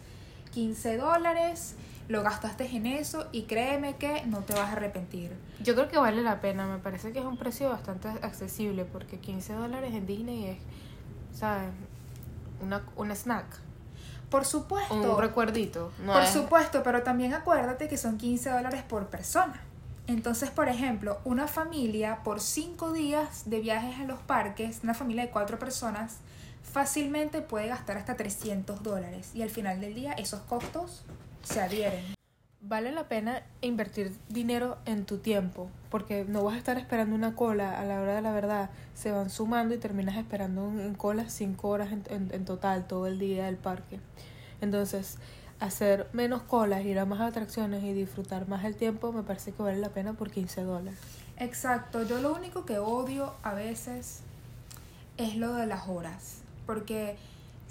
15 0.51 0.97
dólares, 0.97 1.73
lo 2.07 2.21
gastaste 2.23 2.65
en 2.75 2.85
eso 2.85 3.27
y 3.31 3.43
créeme 3.43 3.95
que 3.95 4.25
no 4.25 4.39
te 4.39 4.53
vas 4.53 4.69
a 4.69 4.73
arrepentir. 4.73 5.31
Yo 5.61 5.73
creo 5.75 5.87
que 5.87 5.97
vale 5.97 6.21
la 6.21 6.41
pena, 6.41 6.67
me 6.67 6.77
parece 6.79 7.11
que 7.11 7.19
es 7.19 7.25
un 7.25 7.37
precio 7.37 7.69
bastante 7.69 8.07
accesible 8.21 8.85
porque 8.85 9.19
15 9.19 9.53
dólares 9.53 9.93
en 9.93 10.05
Disney 10.05 10.45
es, 10.47 10.57
¿sabes? 11.37 11.69
Una, 12.61 12.83
un 12.95 13.11
snack, 13.11 13.45
Por 14.29 14.45
supuesto. 14.45 14.93
un 14.93 15.19
recuerdito. 15.19 15.91
No 16.05 16.13
Por 16.13 16.23
es- 16.23 16.29
supuesto, 16.31 16.81
pero 16.83 17.03
también 17.03 17.33
acuérdate 17.33 17.87
que 17.87 17.97
son 17.97 18.17
15 18.17 18.49
dólares 18.49 18.83
por 18.83 19.07
persona. 19.07 19.61
Entonces, 20.07 20.49
por 20.49 20.67
ejemplo, 20.67 21.19
una 21.23 21.47
familia 21.47 22.19
por 22.25 22.41
5 22.41 22.91
días 22.91 23.49
de 23.49 23.61
viajes 23.61 23.99
a 23.99 24.03
los 24.03 24.19
parques, 24.19 24.81
una 24.83 24.93
familia 24.93 25.23
de 25.23 25.29
4 25.31 25.57
personas, 25.57 26.17
fácilmente 26.69 27.41
puede 27.41 27.67
gastar 27.67 27.97
hasta 27.97 28.15
300 28.15 28.83
dólares. 28.83 29.31
Y 29.33 29.41
al 29.43 29.49
final 29.49 29.79
del 29.79 29.93
día 29.95 30.13
esos 30.13 30.41
costos 30.41 31.03
se 31.43 31.61
adhieren. 31.61 32.03
Vale 32.65 32.93
la 32.93 33.09
pena 33.09 33.43
invertir 33.59 34.15
dinero 34.29 34.77
en 34.85 35.05
tu 35.05 35.17
tiempo, 35.17 35.69
porque 35.89 36.23
no 36.25 36.43
vas 36.45 36.55
a 36.55 36.57
estar 36.57 36.77
esperando 36.77 37.13
una 37.13 37.35
cola 37.35 37.77
a 37.79 37.83
la 37.83 37.99
hora 38.01 38.15
de 38.15 38.21
la 38.21 38.31
verdad. 38.31 38.69
Se 38.95 39.11
van 39.11 39.29
sumando 39.29 39.75
y 39.75 39.77
terminas 39.77 40.15
esperando 40.15 40.69
en, 40.69 40.79
en 40.79 40.95
cola 40.95 41.29
cinco 41.29 41.67
horas 41.69 41.91
en, 41.91 42.03
en- 42.09 42.29
en 42.33 42.45
total 42.45 42.87
todo 42.87 43.05
el 43.07 43.19
día 43.19 43.45
del 43.47 43.57
parque. 43.57 43.99
Entonces, 44.61 45.17
hacer 45.59 46.07
menos 46.13 46.41
colas, 46.43 46.85
ir 46.85 46.99
a 46.99 47.05
más 47.05 47.19
atracciones 47.19 47.83
y 47.83 47.91
disfrutar 47.93 48.47
más 48.47 48.63
el 48.63 48.75
tiempo 48.77 49.11
me 49.11 49.23
parece 49.23 49.51
que 49.51 49.61
vale 49.61 49.79
la 49.79 49.89
pena 49.89 50.13
por 50.13 50.31
15 50.31 50.61
dólares. 50.63 50.97
Exacto, 51.37 52.03
yo 52.03 52.19
lo 52.21 52.33
único 52.33 52.65
que 52.65 52.77
odio 52.79 53.33
a 53.43 53.53
veces 53.53 54.21
es 55.17 55.35
lo 55.35 55.53
de 55.55 55.65
las 55.67 55.87
horas, 55.89 56.37
porque 56.65 57.17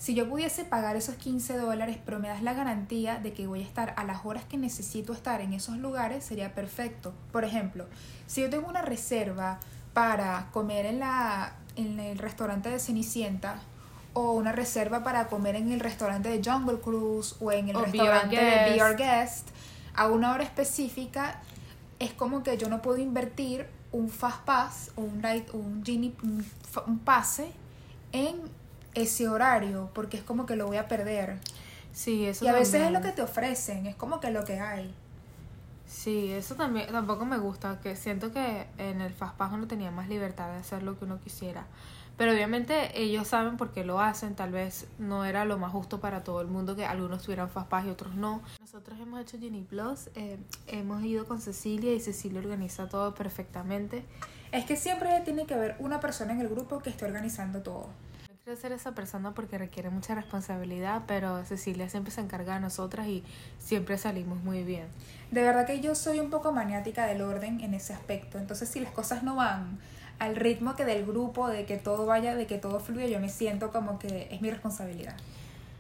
si 0.03 0.15
yo 0.15 0.29
pudiese 0.29 0.65
pagar 0.65 0.97
esos 0.97 1.15
15 1.15 1.59
dólares, 1.59 1.97
pero 2.05 2.19
me 2.19 2.27
das 2.27 2.43
la 2.43 2.55
garantía 2.55 3.21
de 3.21 3.33
que 3.33 3.47
voy 3.47 3.61
a 3.61 3.65
estar 3.65 3.95
a 3.97 4.03
las 4.03 4.27
horas 4.27 4.43
que 4.45 4.57
necesito 4.57 5.13
estar 5.13 5.41
en 5.41 5.53
esos 5.53 5.77
lugares, 5.77 6.25
sería 6.25 6.57
perfecto. 6.57 7.15
Por 7.31 7.45
ejemplo, 7.45 7.87
si 8.27 8.41
yo 8.41 8.51
tengo 8.51 8.67
una 8.67 8.83
reserva 8.83 9.61
para 9.93 10.49
comer 10.51 10.87
en, 10.87 10.99
la, 10.99 11.53
en 11.77 12.01
el 12.01 12.19
restaurante 12.19 12.69
de 12.69 12.81
Cenicienta, 12.81 13.61
o 14.13 14.33
una 14.33 14.51
reserva 14.51 15.05
para 15.05 15.29
comer 15.29 15.55
en 15.55 15.71
el 15.71 15.79
restaurante 15.79 16.31
de 16.31 16.43
Jungle 16.43 16.81
Cruise 16.81 17.37
o 17.39 17.53
en 17.53 17.69
el 17.69 17.77
O 17.77 17.83
restaurante 17.85 18.35
de 18.35 18.73
Be. 18.73 18.83
Our 18.83 18.97
Guest 18.97 19.51
a 19.95 20.09
una 20.09 20.33
hora 20.33 20.43
específica, 20.43 21.41
es 22.01 22.13
como 22.13 22.43
que 22.43 22.59
yo 22.59 22.69
no 22.69 22.83
puedo 22.83 22.99
invertir 22.99 23.69
un 23.93 24.09
Fast 24.09 24.41
Pass 24.41 24.91
o 24.97 25.03
un, 25.03 25.21
night, 25.21 25.49
un, 25.53 25.85
Genie, 25.85 26.13
un, 26.25 26.45
un 26.89 26.99
pase 26.99 27.53
en 28.11 28.51
ese 28.95 29.29
horario, 29.29 29.91
porque 29.95 30.17
es 30.17 30.23
como 30.23 30.47
que 30.47 30.57
lo 30.57 30.67
voy 30.67 30.77
a 30.77 30.89
perder. 30.89 31.39
Sí, 31.93 32.27
eso 32.27 32.45
y 32.45 32.49
a 32.49 32.53
veces 32.53 32.83
es 32.83 32.91
lo 32.91 33.01
que 33.01 33.13
te 33.13 33.23
ofrecen, 33.23 33.87
es 33.87 33.95
como 33.97 34.21
que 34.21 34.31
lo 34.31 34.45
que 34.45 34.61
hay. 34.61 34.95
Sí, 35.87 36.33
eso 36.33 36.55
también 36.55 36.87
tampoco 36.91 37.27
me 37.27 37.37
gusta, 37.37 37.81
que 37.81 37.97
siento 37.97 38.33
que 38.33 38.67
en 38.79 39.03
el 39.03 39.13
Fastpass 39.13 39.53
uno 39.53 39.67
tenía 39.67 39.91
más 39.91 40.09
libertad 40.09 40.51
de 40.51 40.59
hacer 40.59 40.83
lo 40.83 40.99
que 40.99 41.05
uno 41.05 41.21
quisiera. 41.21 41.67
Pero 42.17 42.33
obviamente 42.33 42.99
ellos 43.01 43.29
saben 43.29 43.57
por 43.57 43.73
qué 43.73 43.85
lo 43.85 44.01
hacen, 44.01 44.35
tal 44.35 44.53
vez 44.53 44.87
no 44.99 45.25
era 45.25 45.45
lo 45.45 45.59
más 45.59 45.73
justo 45.73 46.01
para 46.01 46.25
todo 46.25 46.41
el 46.41 46.47
mundo 46.47 46.77
que 46.77 46.87
algunos 46.87 47.23
tuvieran 47.23 47.51
Fastpass 47.51 47.87
y 47.87 47.91
otros 47.91 48.15
no. 48.15 48.43
Nosotros 48.61 48.99
hemos 49.01 49.21
hecho 49.21 49.39
Genie 49.39 49.65
Plus, 49.65 50.09
eh, 50.15 50.39
hemos 50.67 51.03
ido 51.05 51.27
con 51.27 51.41
Cecilia 51.41 51.93
y 51.93 52.01
Cecilia 52.01 52.41
organiza 52.41 52.89
todo 52.89 53.15
perfectamente. 53.15 54.05
Es 54.51 54.65
que 54.67 54.77
siempre 54.77 55.21
tiene 55.25 55.47
que 55.47 55.55
haber 55.55 55.77
una 55.79 56.01
persona 56.01 56.33
en 56.33 56.41
el 56.41 56.49
grupo 56.49 56.81
que 56.81 56.91
esté 56.91 57.05
organizando 57.05 57.63
todo. 57.63 57.89
Quiero 58.45 58.61
ser 58.61 58.73
esa 58.73 58.93
persona 58.93 59.35
porque 59.35 59.57
requiere 59.57 59.89
mucha 59.89 60.17
responsabilidad, 60.17 61.03
pero 61.07 61.45
Cecilia 61.45 61.89
siempre 61.89 62.11
se 62.11 62.21
encarga 62.21 62.55
de 62.55 62.61
nosotras 62.61 63.07
y 63.07 63.23
siempre 63.61 63.97
salimos 63.97 64.43
muy 64.43 64.65
bien. 64.65 64.89
De 65.31 65.43
verdad 65.43 65.65
que 65.65 65.79
yo 65.79 65.95
soy 65.95 66.19
un 66.19 66.29
poco 66.29 66.51
maniática 66.51 67.07
del 67.07 67.23
orden 67.23 67.61
en 67.61 67.73
ese 67.73 67.93
aspecto. 67.93 68.39
Entonces, 68.39 68.69
si 68.69 68.81
las 68.81 68.91
cosas 68.91 69.23
no 69.23 69.37
van 69.37 69.79
al 70.19 70.35
ritmo 70.35 70.75
que 70.75 70.85
del 70.85 71.07
grupo, 71.07 71.47
de 71.47 71.67
que 71.67 71.77
todo 71.77 72.05
vaya, 72.05 72.35
de 72.35 72.49
que 72.49 72.59
todo 72.59 72.81
fluya, 72.81 73.07
yo 73.07 73.21
me 73.21 73.29
siento 73.29 73.71
como 73.71 74.01
que 74.01 74.27
es 74.33 74.43
mi 74.43 74.51
responsabilidad. 74.51 75.15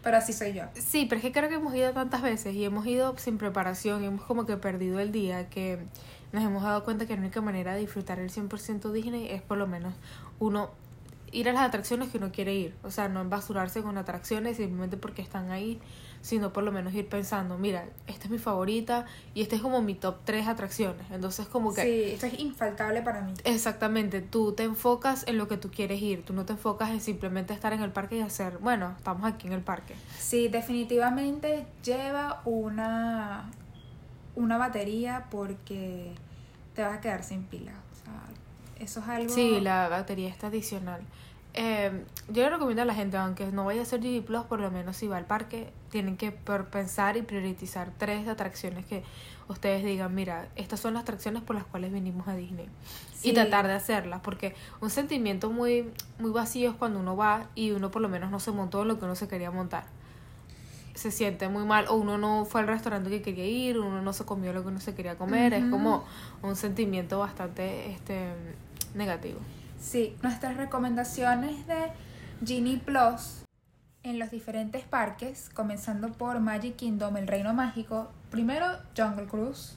Pero 0.04 0.19
así 0.19 0.33
soy 0.33 0.52
yo. 0.52 0.62
Sí, 0.75 1.07
pero 1.09 1.16
es 1.16 1.23
que 1.23 1.33
creo 1.33 1.49
que 1.49 1.57
hemos 1.57 1.75
ido 1.75 1.92
tantas 1.92 2.23
veces 2.23 2.54
y 2.54 2.64
hemos 2.64 2.87
ido 2.87 3.19
sin 3.19 3.38
preparación 3.38 4.04
y 4.04 4.07
hemos 4.07 4.23
como 4.23 4.47
que 4.47 4.57
perdido 4.57 5.00
el 5.00 5.11
día 5.11 5.49
que 5.49 5.81
nos 6.31 6.45
hemos 6.45 6.62
dado 6.62 6.85
cuenta 6.85 7.07
que 7.07 7.14
la 7.14 7.23
única 7.23 7.40
manera 7.40 7.75
de 7.75 7.81
disfrutar 7.81 8.21
el 8.21 8.31
100% 8.31 8.92
Disney 8.92 9.31
es 9.31 9.42
por 9.42 9.59
lo 9.59 9.66
menos 9.66 9.95
uno 10.38 10.71
ir 11.33 11.49
a 11.49 11.53
las 11.53 11.62
atracciones 11.62 12.11
que 12.11 12.19
uno 12.19 12.31
quiere 12.31 12.55
ir. 12.55 12.75
O 12.83 12.91
sea, 12.91 13.09
no 13.09 13.21
embasurarse 13.21 13.83
con 13.83 13.99
atracciones 13.99 14.59
simplemente 14.59 14.97
porque 14.97 15.23
están 15.23 15.51
ahí, 15.51 15.81
sino 16.21 16.53
por 16.53 16.62
lo 16.62 16.71
menos 16.71 16.95
ir 16.95 17.09
pensando, 17.09 17.59
mira, 17.59 17.87
esta 18.07 18.25
es 18.25 18.31
mi 18.31 18.39
favorita 18.39 19.07
y 19.35 19.43
esta 19.43 19.57
es 19.57 19.62
como 19.62 19.83
mi 19.83 19.95
top 19.95 20.19
3 20.25 20.47
atracciones. 20.47 21.11
Entonces 21.11 21.47
como 21.47 21.75
que... 21.75 21.83
Sí, 21.83 22.12
esto 22.12 22.27
es 22.27 22.39
infaltable 22.39 23.03
para 23.03 23.23
mí. 23.23 23.33
Exactamente, 23.45 24.21
tú 24.21 24.53
te 24.53 24.62
enfocas 24.62 25.27
en 25.27 25.39
lo 25.39 25.49
que 25.49 25.57
tú 25.57 25.71
quieres 25.71 26.01
ir, 26.01 26.25
tú 26.25 26.33
no 26.33 26.45
te 26.45 26.53
enfocas 26.53 26.91
en 26.91 27.01
simplemente 27.01 27.53
estar 27.55 27.73
en 27.73 27.83
el 27.83 27.91
parque 27.91 28.19
y 28.19 28.21
hacer, 28.21 28.59
bueno, 28.59 28.95
estamos 28.97 29.25
aquí 29.25 29.49
en 29.49 29.55
el 29.55 29.62
parque. 29.62 29.95
Sí, 30.19 30.49
definitivamente 30.49 31.67
lleva 31.83 32.43
una, 32.45 33.51
una 34.37 34.59
batería 34.59 35.27
porque 35.31 36.12
te 36.75 36.83
vas 36.83 36.99
a 36.99 37.01
quedar 37.01 37.25
sin 37.25 37.45
pila. 37.45 37.73
Eso 38.83 39.01
es 39.01 39.09
algo... 39.09 39.33
Sí, 39.33 39.61
la 39.61 39.89
batería 39.89 40.29
está 40.29 40.49
adicional. 40.49 41.03
Eh, 41.55 42.05
yo 42.29 42.43
le 42.43 42.51
recomiendo 42.51 42.83
a 42.83 42.85
la 42.85 42.95
gente, 42.95 43.17
aunque 43.17 43.47
no 43.47 43.65
vaya 43.65 43.83
a 43.83 43.85
ser 43.85 44.01
GD 44.01 44.23
Plus, 44.25 44.43
por 44.45 44.61
lo 44.61 44.71
menos 44.71 44.97
si 44.97 45.07
va 45.07 45.19
al 45.19 45.27
parque, 45.27 45.71
tienen 45.91 46.17
que 46.17 46.33
pensar 46.33 47.17
y 47.17 47.23
priorizar 47.23 47.93
tres 47.99 48.27
atracciones 48.27 48.87
que 48.87 49.03
ustedes 49.49 49.85
digan, 49.85 50.15
mira, 50.15 50.49
estas 50.57 50.81
son 50.81 50.95
las 50.95 51.03
atracciones 51.03 51.43
por 51.43 51.57
las 51.57 51.65
cuales 51.65 51.93
vinimos 51.93 52.27
a 52.27 52.35
Disney. 52.35 52.69
Sí. 53.15 53.31
Y 53.31 53.35
tratar 53.35 53.67
de 53.67 53.75
hacerlas, 53.75 54.21
porque 54.23 54.55
un 54.81 54.89
sentimiento 54.89 55.51
muy, 55.51 55.91
muy 56.19 56.31
vacío 56.31 56.71
es 56.71 56.77
cuando 56.77 57.01
uno 57.01 57.17
va 57.17 57.47
y 57.55 57.73
uno 57.73 57.91
por 57.91 58.01
lo 58.01 58.09
menos 58.09 58.31
no 58.31 58.41
se 58.41 58.51
montó 58.51 58.83
en 58.83 58.89
lo 58.89 58.99
que 58.99 59.05
uno 59.05 59.15
se 59.15 59.29
quería 59.29 59.51
montar. 59.51 59.85
Se 60.95 61.11
siente 61.11 61.49
muy 61.49 61.65
mal, 61.65 61.87
o 61.89 61.95
uno 61.95 62.17
no 62.17 62.47
fue 62.47 62.62
al 62.62 62.67
restaurante 62.67 63.11
que 63.11 63.23
quería 63.23 63.47
ir, 63.47 63.79
uno 63.79 64.01
no 64.01 64.12
se 64.12 64.25
comió 64.25 64.53
lo 64.53 64.62
que 64.62 64.69
uno 64.69 64.81
se 64.81 64.95
quería 64.95 65.17
comer, 65.17 65.53
es 65.53 65.65
como 65.71 66.05
un 66.43 66.57
sentimiento 66.57 67.19
bastante 67.19 67.91
este 67.91 68.33
negativo. 68.95 69.41
Sí, 69.81 70.17
nuestras 70.23 70.57
recomendaciones 70.57 71.67
de 71.67 71.93
Genie 72.45 72.79
Plus 72.79 73.43
en 74.05 74.19
los 74.19 74.31
diferentes 74.31 74.83
parques, 74.83 75.49
comenzando 75.55 76.13
por 76.13 76.41
Magic 76.41 76.77
Kingdom, 76.77 77.17
el 77.17 77.29
Reino 77.29 77.55
Mágico, 77.55 78.11
primero 78.31 78.67
Jungle 78.97 79.27
Cruise, 79.27 79.77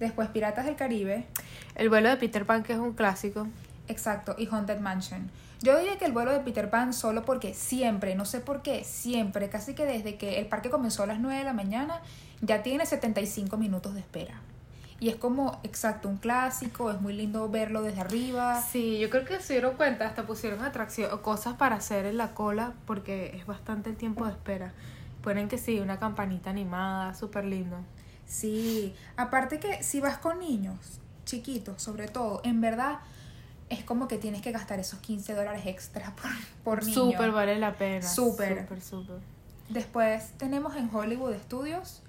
después 0.00 0.28
Piratas 0.28 0.64
del 0.64 0.76
Caribe, 0.76 1.26
El 1.74 1.88
vuelo 1.88 2.08
de 2.08 2.16
Peter 2.16 2.46
Pan, 2.46 2.62
que 2.62 2.72
es 2.72 2.78
un 2.78 2.92
clásico. 2.92 3.46
exacto, 3.88 4.34
y 4.38 4.46
Haunted 4.50 4.80
Mansion. 4.80 5.30
Yo 5.60 5.78
diría 5.78 5.96
que 5.96 6.06
el 6.06 6.12
vuelo 6.12 6.32
de 6.32 6.40
Peter 6.40 6.70
Pan 6.70 6.92
solo 6.92 7.24
porque 7.24 7.54
siempre, 7.54 8.14
no 8.16 8.24
sé 8.24 8.40
por 8.40 8.62
qué, 8.62 8.84
siempre, 8.84 9.48
casi 9.48 9.74
que 9.74 9.84
desde 9.84 10.16
que 10.16 10.40
el 10.40 10.46
parque 10.46 10.70
comenzó 10.70 11.04
a 11.04 11.06
las 11.06 11.20
9 11.20 11.38
de 11.38 11.44
la 11.44 11.52
mañana, 11.52 12.00
ya 12.40 12.62
tiene 12.64 12.84
75 12.84 13.56
minutos 13.58 13.94
de 13.94 14.00
espera. 14.00 14.40
Y 15.02 15.08
es 15.08 15.16
como, 15.16 15.58
exacto, 15.64 16.08
un 16.08 16.18
clásico, 16.18 16.88
es 16.92 17.00
muy 17.00 17.12
lindo 17.12 17.48
verlo 17.48 17.82
desde 17.82 18.02
arriba. 18.02 18.62
Sí, 18.62 19.00
yo 19.00 19.10
creo 19.10 19.24
que 19.24 19.40
se 19.40 19.54
dieron 19.54 19.74
cuenta, 19.74 20.06
hasta 20.06 20.28
pusieron 20.28 20.62
atracción, 20.62 21.18
cosas 21.22 21.54
para 21.54 21.74
hacer 21.74 22.06
en 22.06 22.16
la 22.16 22.34
cola, 22.34 22.74
porque 22.86 23.36
es 23.36 23.44
bastante 23.44 23.90
el 23.90 23.96
tiempo 23.96 24.26
de 24.26 24.30
espera. 24.30 24.72
Ponen 25.20 25.48
que 25.48 25.58
sí, 25.58 25.80
una 25.80 25.98
campanita 25.98 26.50
animada, 26.50 27.14
súper 27.14 27.46
lindo. 27.46 27.78
Sí, 28.26 28.94
aparte 29.16 29.58
que 29.58 29.82
si 29.82 29.98
vas 29.98 30.18
con 30.18 30.38
niños 30.38 31.00
chiquitos, 31.24 31.82
sobre 31.82 32.06
todo, 32.06 32.40
en 32.44 32.60
verdad 32.60 33.00
es 33.70 33.82
como 33.82 34.06
que 34.06 34.18
tienes 34.18 34.40
que 34.40 34.52
gastar 34.52 34.78
esos 34.78 35.00
15 35.00 35.34
dólares 35.34 35.62
extra 35.66 36.14
por, 36.14 36.30
por 36.62 36.84
niño. 36.84 36.94
Súper 36.94 37.32
vale 37.32 37.58
la 37.58 37.74
pena. 37.74 38.08
Súper. 38.08 38.60
Súper, 38.60 38.80
súper. 38.80 39.16
Después 39.68 40.30
tenemos 40.38 40.76
en 40.76 40.94
Hollywood 40.94 41.34
Studios 41.42 42.02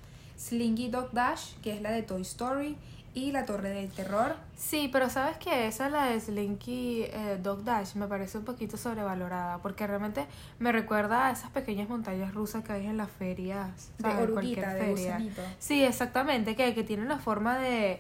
Slinky 0.44 0.90
Dog 0.90 1.12
Dash, 1.12 1.54
que 1.62 1.74
es 1.74 1.82
la 1.82 1.92
de 1.92 2.04
Toy 2.04 2.22
Story, 2.22 2.76
y 3.14 3.32
la 3.32 3.46
Torre 3.46 3.70
del 3.70 3.90
Terror. 3.92 4.36
Sí, 4.58 4.90
pero 4.92 5.10
sabes 5.10 5.38
que 5.38 5.68
esa, 5.68 5.90
la 5.90 6.06
de 6.06 6.20
Slinky 6.20 7.04
eh, 7.04 7.40
Dog 7.42 7.64
Dash, 7.64 7.96
me 7.96 8.08
parece 8.08 8.40
un 8.40 8.44
poquito 8.44 8.76
sobrevalorada, 8.76 9.60
porque 9.60 9.86
realmente 9.88 10.26
me 10.60 10.72
recuerda 10.72 11.28
a 11.28 11.32
esas 11.32 11.52
pequeñas 11.52 11.88
montañas 11.88 12.34
rusas 12.34 12.64
que 12.64 12.74
hay 12.74 12.88
en 12.88 12.98
las 12.98 13.12
ferias. 13.12 13.92
De 14.00 14.10
Cualquier 14.32 14.68
de 14.68 14.80
feria. 14.80 15.22
Sí, 15.60 15.84
exactamente, 15.84 16.56
que, 16.56 16.74
que 16.74 16.84
tiene 16.84 17.06
la 17.06 17.20
forma 17.20 17.58
de 17.60 18.00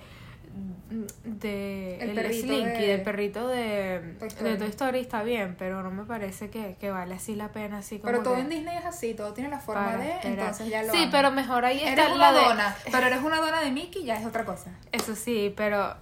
de 1.23 1.97
El 1.99 2.33
Slinky, 2.33 2.81
de- 2.81 2.87
del 2.87 3.01
perrito 3.01 3.47
de 3.47 4.15
Toy 4.19 4.27
de 4.29 4.35
Story. 4.35 4.57
Toy 4.57 4.67
Story 4.69 4.99
está 4.99 5.23
bien, 5.23 5.55
pero 5.57 5.81
no 5.81 5.89
me 5.89 6.03
parece 6.05 6.49
que, 6.51 6.75
que 6.79 6.91
vale 6.91 7.15
así 7.15 7.35
la 7.35 7.51
pena 7.51 7.79
así 7.79 7.97
como 7.97 8.11
Pero 8.11 8.23
todo 8.23 8.35
que 8.35 8.41
en 8.41 8.49
Disney 8.49 8.77
es 8.77 8.85
así, 8.85 9.13
todo 9.15 9.33
tiene 9.33 9.49
la 9.49 9.59
forma 9.59 9.85
para 9.85 9.97
de, 9.97 10.13
entonces 10.23 10.67
ya 10.69 10.83
lo 10.83 10.93
Sí, 10.93 11.07
pero 11.11 11.31
mejor 11.31 11.65
ahí 11.65 11.77
está 11.79 11.91
Eres 11.93 12.09
la 12.09 12.15
una 12.15 12.31
de 12.33 12.39
dona, 12.45 12.75
pero 12.91 13.07
eres 13.07 13.21
una 13.23 13.37
dona 13.41 13.61
de 13.61 13.71
Mickey 13.71 14.03
ya 14.05 14.19
es 14.19 14.25
otra 14.25 14.45
cosa. 14.45 14.71
Eso 14.91 15.15
sí, 15.15 15.51
pero 15.57 15.95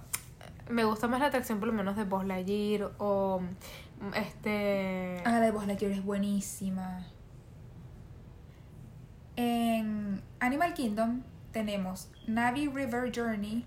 me 0.68 0.84
gusta 0.84 1.08
más 1.08 1.20
la 1.20 1.26
atracción 1.26 1.58
por 1.58 1.68
lo 1.68 1.74
menos 1.74 1.96
de 1.96 2.04
Buzz 2.04 2.24
Lightyear 2.26 2.90
o 2.98 3.40
este 4.14 5.22
Ah, 5.24 5.30
la 5.32 5.40
de 5.40 5.50
Buzz 5.52 5.66
Lightyear 5.66 5.92
es 5.92 6.04
buenísima. 6.04 7.06
En 9.36 10.20
Animal 10.40 10.74
Kingdom 10.74 11.22
tenemos 11.52 12.10
Navi 12.26 12.68
River 12.68 13.10
Journey 13.14 13.64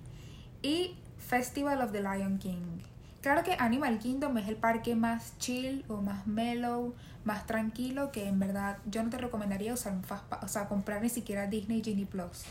y 0.66 0.98
Festival 1.20 1.80
of 1.82 1.92
the 1.92 2.02
Lion 2.02 2.40
King. 2.40 2.80
Claro 3.22 3.44
que 3.44 3.54
Animal 3.54 4.00
Kingdom 4.00 4.38
es 4.40 4.48
el 4.48 4.56
parque 4.56 4.96
más 4.96 5.38
chill 5.38 5.86
o 5.88 6.02
más 6.02 6.26
mellow, 6.26 6.94
más 7.24 7.46
tranquilo, 7.46 8.12
que 8.12 8.28
en 8.28 8.40
verdad 8.40 8.78
yo 8.86 9.04
no 9.04 9.10
te 9.12 9.18
recomendaría 9.20 9.74
usar 9.74 9.94
un 9.94 10.04
fast 10.04 10.24
o 10.42 10.48
sea, 10.48 10.68
comprar 10.68 11.02
ni 11.04 11.10
siquiera 11.10 11.46
Disney 11.48 11.84
Genie 11.84 12.06
Plus. 12.08 12.46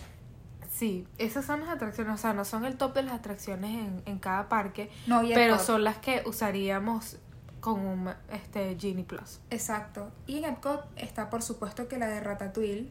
Sí, 0.71 1.07
esas 1.19 1.45
son 1.45 1.61
las 1.61 1.69
atracciones, 1.71 2.15
o 2.15 2.17
sea, 2.17 2.33
no 2.33 2.45
son 2.45 2.65
el 2.65 2.77
top 2.77 2.95
de 2.95 3.03
las 3.03 3.15
atracciones 3.15 3.71
en, 3.71 4.03
en 4.07 4.19
cada 4.19 4.49
parque, 4.49 4.91
No, 5.07 5.23
y 5.23 5.33
pero 5.35 5.55
Epcot. 5.55 5.67
son 5.67 5.85
las 5.85 5.99
que 5.99 6.23
usaríamos 6.27 7.17
con 7.61 7.81
un 7.81 8.11
este 8.31 8.77
Genie 8.79 9.05
Plus. 9.05 9.41
Exacto. 9.51 10.11
Y 10.27 10.39
en 10.39 10.45
Epcot 10.45 10.87
está 10.97 11.31
por 11.31 11.43
supuesto 11.43 11.89
que 11.89 11.99
la 11.99 12.07
de 12.09 12.21
Ratatouille 12.21 12.91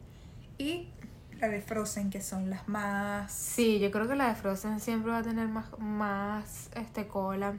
y 0.57 0.87
la 1.43 1.49
de 1.49 1.61
Frozen, 1.61 2.09
que 2.09 2.21
son 2.21 2.49
las 2.49 2.67
más... 2.69 3.31
Sí, 3.31 3.79
yo 3.79 3.91
creo 3.91 4.07
que 4.07 4.15
la 4.15 4.29
de 4.29 4.35
Frozen 4.35 4.79
siempre 4.79 5.11
va 5.11 5.17
a 5.17 5.23
tener 5.23 5.47
más, 5.47 5.65
más 5.77 6.69
este 6.75 7.07
cola. 7.07 7.53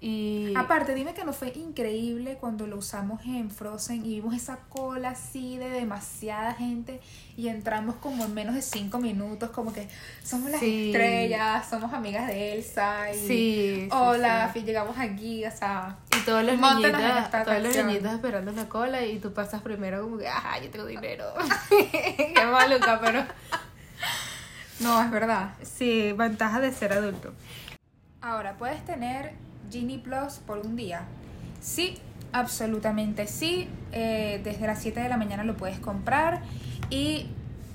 Y 0.00 0.54
Aparte, 0.56 0.94
dime 0.94 1.12
que 1.12 1.24
no 1.24 1.32
fue 1.32 1.52
increíble 1.56 2.36
cuando 2.38 2.68
lo 2.68 2.76
usamos 2.76 3.20
en 3.26 3.50
Frozen 3.50 4.06
y 4.06 4.14
vimos 4.20 4.32
esa 4.34 4.58
cola 4.68 5.10
así 5.10 5.56
de 5.58 5.70
demasiada 5.70 6.54
gente 6.54 7.00
y 7.36 7.48
entramos 7.48 7.96
como 7.96 8.24
en 8.24 8.32
menos 8.32 8.54
de 8.54 8.62
cinco 8.62 8.98
minutos, 8.98 9.50
como 9.50 9.72
que 9.72 9.88
somos 10.22 10.50
las 10.52 10.60
Sí. 10.60 10.92
estrellas, 10.92 11.68
somos 11.68 11.92
amigas 11.92 12.28
de 12.28 12.52
Elsa 12.54 13.12
y 13.12 13.18
sí, 13.26 13.88
hola, 13.90 14.50
sí. 14.52 14.62
llegamos 14.62 14.96
aquí, 14.98 15.44
o 15.44 15.50
sea, 15.50 15.96
Y 16.16 16.24
todos 16.24 16.44
los 16.44 16.56
niñitos, 16.60 16.92
todos 17.44 17.62
los 17.62 17.76
niñitos 17.84 18.12
esperando 18.12 18.52
la 18.52 18.68
cola 18.68 19.04
y 19.04 19.18
tú 19.18 19.32
pasas 19.32 19.62
primero 19.62 20.00
como 20.02 20.16
que, 20.18 20.28
ajá, 20.28 20.60
yo 20.60 20.70
tengo 20.70 20.86
dinero. 20.86 21.24
Qué 21.68 22.46
maluca, 22.52 23.00
pero 23.00 23.24
no, 24.78 25.02
es 25.02 25.10
verdad. 25.10 25.54
sí, 25.62 26.12
ventaja 26.12 26.60
de 26.60 26.72
ser 26.72 26.92
adulto. 26.92 27.32
Ahora, 28.20 28.56
¿puedes 28.56 28.84
tener 28.84 29.32
Genie 29.70 29.98
Plus 29.98 30.40
por 30.46 30.58
un 30.58 30.76
día? 30.76 31.02
Sí, 31.60 31.98
absolutamente 32.32 33.26
sí. 33.26 33.68
Eh, 33.92 34.40
desde 34.44 34.66
las 34.66 34.80
7 34.80 35.00
de 35.00 35.08
la 35.08 35.16
mañana 35.16 35.44
lo 35.44 35.56
puedes 35.56 35.78
comprar 35.78 36.42
y 36.90 37.26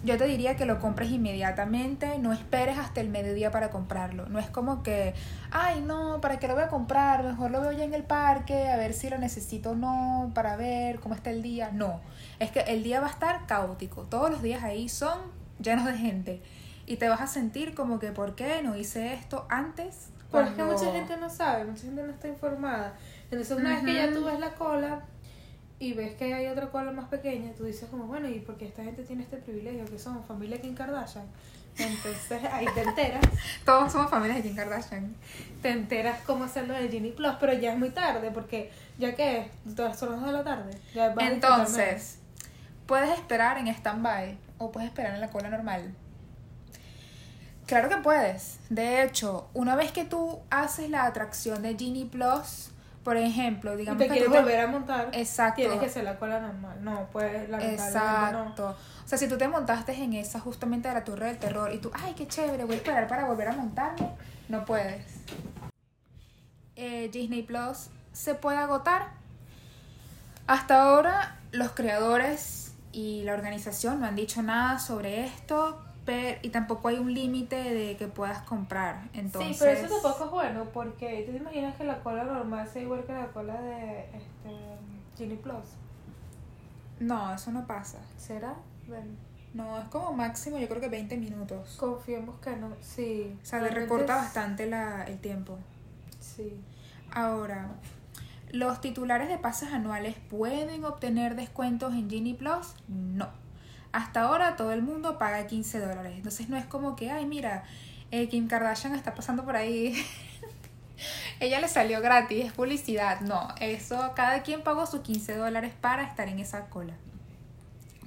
yo 0.04 0.18
te 0.18 0.26
diría 0.26 0.58
que 0.58 0.66
lo 0.66 0.80
compres 0.80 1.12
inmediatamente, 1.12 2.18
no 2.20 2.34
esperes 2.34 2.78
hasta 2.78 3.00
el 3.00 3.10
mediodía 3.10 3.52
para 3.52 3.70
comprarlo. 3.70 4.28
No 4.28 4.38
es 4.38 4.50
como 4.50 4.84
que, 4.84 5.14
ay 5.52 5.82
no, 5.82 6.20
¿para 6.20 6.40
qué 6.40 6.48
lo 6.50 6.56
voy 6.56 6.64
a 6.64 6.68
comprar? 6.68 7.24
Mejor 7.24 7.52
lo 7.52 7.62
veo 7.62 7.72
ya 7.72 7.86
en 7.86 7.94
el 7.94 8.04
parque, 8.04 8.68
a 8.68 8.76
ver 8.76 8.94
si 8.94 9.10
lo 9.10 9.18
necesito 9.18 9.72
o 9.72 9.76
no, 9.76 10.32
para 10.36 10.58
ver 10.58 11.00
cómo 11.00 11.16
está 11.16 11.30
el 11.30 11.42
día. 11.42 11.72
No, 11.72 12.02
es 12.40 12.52
que 12.52 12.60
el 12.62 12.84
día 12.84 13.00
va 13.00 13.08
a 13.08 13.12
estar 13.12 13.46
caótico. 13.46 14.02
Todos 14.04 14.30
los 14.30 14.42
días 14.42 14.62
ahí 14.64 14.90
son 14.90 15.20
llenos 15.62 15.86
de 15.86 15.94
gente. 15.94 16.42
Y 16.86 16.98
te 16.98 17.08
vas 17.08 17.22
a 17.22 17.28
sentir 17.28 17.74
como 17.74 17.98
que, 18.00 18.12
¿por 18.12 18.36
qué 18.36 18.62
no 18.62 18.76
hice 18.76 19.14
esto 19.14 19.46
antes? 19.50 20.10
Pero 20.34 20.46
es 20.48 20.56
que 20.56 20.64
mucha 20.64 20.92
gente 20.92 21.18
no 21.18 21.30
sabe, 21.30 21.66
mucha 21.66 21.84
gente 21.84 22.04
no 22.04 22.12
está 22.12 22.28
informada. 22.28 22.94
Entonces 23.26 23.58
una 23.58 23.70
vez 23.76 23.84
que 23.84 23.94
ya 23.94 24.12
tú 24.12 24.26
ves 24.26 24.40
la 24.40 24.56
cola 24.56 25.02
y 25.80 25.94
ves 25.94 26.16
que 26.16 26.34
hay 26.34 26.48
otra 26.48 26.70
cola 26.72 26.92
más 26.92 27.08
pequeña, 27.08 27.54
tú 27.54 27.66
dices 27.66 27.88
como, 27.90 28.06
bueno, 28.06 28.28
¿y 28.28 28.40
por 28.40 28.58
qué 28.58 28.66
esta 28.66 28.84
gente 28.84 29.04
tiene 29.04 29.24
este 29.24 29.38
privilegio? 29.38 29.86
Que 29.86 30.00
somos 30.00 30.26
familia 30.26 30.60
Kim 30.60 30.74
Kardashian. 30.74 31.26
Entonces 31.78 32.44
ahí 32.52 32.66
te 32.74 32.82
enteras, 32.82 33.24
Todos 33.66 33.92
somos 33.92 34.10
familias 34.10 34.38
de 34.38 34.44
Kim 34.44 34.56
Kardashian. 34.56 35.16
te 35.62 35.70
enteras 35.70 36.20
cómo 36.26 36.44
hacerlo 36.44 36.74
del 36.74 36.90
Genie 36.90 37.12
Plus, 37.12 37.34
pero 37.40 37.54
ya 37.54 37.74
es 37.74 37.80
muy 37.80 37.90
tarde 37.92 38.32
porque 38.32 38.72
ya 38.98 39.16
que 39.16 39.50
todas 39.76 39.98
son 39.98 40.12
las 40.12 40.20
dos 40.20 40.28
de 40.28 40.38
la 40.38 40.44
tarde. 40.44 40.78
Ya. 40.94 41.14
Entonces, 41.20 42.20
puedes 42.88 43.10
esperar 43.12 43.58
en 43.58 43.68
stand-by 43.68 44.38
o 44.58 44.72
puedes 44.72 44.90
esperar 44.90 45.14
en 45.16 45.22
la 45.22 45.30
cola 45.30 45.50
normal. 45.50 45.96
Claro 47.74 47.90
que 47.90 47.98
puedes. 47.98 48.60
De 48.70 49.02
hecho, 49.02 49.50
una 49.56 49.76
vez 49.76 49.92
que 49.92 50.06
tú 50.06 50.40
haces 50.52 50.92
la 50.92 51.06
atracción 51.06 51.64
de 51.64 51.76
Genie 51.76 52.06
Plus, 52.06 52.70
por 53.04 53.18
ejemplo, 53.18 53.74
y 53.74 53.78
digamos 53.78 53.98
te 53.98 54.04
que 54.04 54.12
quieres 54.12 54.30
tú 54.32 54.38
volver 54.38 54.60
a 54.60 54.68
montar, 54.68 55.10
Exacto. 55.12 55.56
tienes 55.56 55.80
que 55.80 55.88
hacer 55.88 56.04
la 56.04 56.20
cola 56.20 56.40
normal. 56.40 56.84
No, 56.84 57.08
lamentablemente 57.12 57.48
no. 57.50 57.60
Exacto. 57.60 58.78
O 59.04 59.08
sea, 59.08 59.18
si 59.18 59.28
tú 59.28 59.40
te 59.40 59.48
montaste 59.48 59.92
en 59.94 60.14
esa 60.14 60.40
justamente 60.40 60.88
de 60.88 60.94
la 60.94 61.04
Torre 61.04 61.26
del 61.26 61.40
Terror 61.40 61.74
y 61.74 61.80
tú, 61.80 61.90
ay, 61.96 62.14
qué 62.16 62.28
chévere, 62.28 62.64
voy 62.64 62.76
a 62.76 62.78
esperar 62.78 63.08
para 63.08 63.26
volver 63.26 63.48
a 63.48 63.54
montarme, 63.54 64.08
no 64.50 64.66
puedes. 64.66 65.06
Eh, 66.76 67.10
Disney 67.12 67.42
Plus 67.42 67.88
se 68.12 68.36
puede 68.36 68.60
agotar. 68.60 69.14
Hasta 70.46 70.84
ahora 70.84 71.40
los 71.52 71.72
creadores 71.72 72.76
y 72.92 73.24
la 73.24 73.34
organización 73.34 74.00
no 74.00 74.06
han 74.06 74.16
dicho 74.16 74.44
nada 74.44 74.78
sobre 74.78 75.26
esto, 75.26 75.84
pero, 76.06 76.38
y 76.42 76.50
tampoco 76.50 76.90
hay 76.90 76.98
un 76.98 77.14
límite 77.14 77.56
de 77.56 77.96
que 77.98 78.08
puedas 78.08 78.42
comprar. 78.44 79.04
Entonces, 79.14 79.58
Sí, 79.58 79.64
pero 79.64 79.72
eso 79.72 80.02
tampoco 80.02 80.26
es 80.26 80.32
bueno 80.32 80.66
porque 80.74 81.24
tú 81.26 81.32
te 81.32 81.38
imaginas 81.38 81.76
que 81.76 81.84
la 81.86 82.00
cola 82.02 82.24
normal 82.26 82.68
sea 82.68 82.82
igual 82.82 83.04
que 83.06 83.14
la 83.14 83.28
cola 83.28 83.62
de 83.62 84.02
este, 84.02 84.78
Genie 85.18 85.38
Plus. 85.38 85.66
No, 87.00 87.34
eso 87.34 87.52
no 87.52 87.66
pasa. 87.66 88.00
¿Será? 88.18 88.56
Bueno, 88.88 89.12
No, 89.54 89.80
es 89.80 89.88
como 89.90 90.14
máximo, 90.14 90.58
yo 90.58 90.68
creo 90.68 90.82
que 90.82 90.90
20 90.90 91.18
minutos. 91.18 91.76
confiemos 91.78 92.38
que 92.40 92.56
no. 92.56 92.70
Sí. 92.82 93.38
O 93.42 93.46
sea, 93.46 93.60
le 93.62 93.70
recorta 93.70 94.16
bastante 94.16 94.68
la, 94.68 95.04
el 95.04 95.20
tiempo. 95.20 95.58
Sí. 96.20 96.60
Ahora, 97.12 97.70
¿los 98.52 98.82
titulares 98.82 99.30
de 99.30 99.38
pases 99.38 99.72
anuales 99.72 100.16
pueden 100.30 100.84
obtener 100.86 101.36
descuentos 101.36 101.94
en 101.94 102.10
Genie 102.10 102.36
Plus? 102.36 102.74
No. 102.88 103.28
Hasta 103.94 104.24
ahora 104.24 104.56
todo 104.56 104.74
el 104.74 104.82
mundo 104.82 105.20
paga 105.20 105.46
15 105.46 105.80
dólares. 105.80 106.14
Entonces 106.16 106.50
no 106.50 106.58
es 106.58 106.66
como 106.66 106.96
que, 106.96 107.12
ay, 107.12 107.28
mira, 107.28 107.64
eh, 108.10 108.28
Kim 108.28 108.48
Kardashian 108.48 108.96
está 108.96 109.14
pasando 109.14 109.46
por 109.46 109.56
ahí. 109.56 109.96
Ella 111.40 111.62
le 111.62 111.68
salió 111.68 112.02
gratis, 112.02 112.46
es 112.46 112.54
publicidad. 112.54 113.22
No, 113.22 113.48
eso, 113.60 114.14
cada 114.16 114.42
quien 114.42 114.64
pagó 114.64 114.88
sus 114.88 115.02
15 115.02 115.38
dólares 115.38 115.74
para 115.80 116.02
estar 116.04 116.28
en 116.28 116.40
esa 116.40 116.66
cola. 116.70 116.96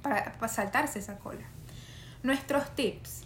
Para, 0.01 0.33
para 0.33 0.51
saltarse 0.51 0.99
esa 0.99 1.17
cola. 1.19 1.45
Nuestros 2.21 2.69
tips. 2.75 3.23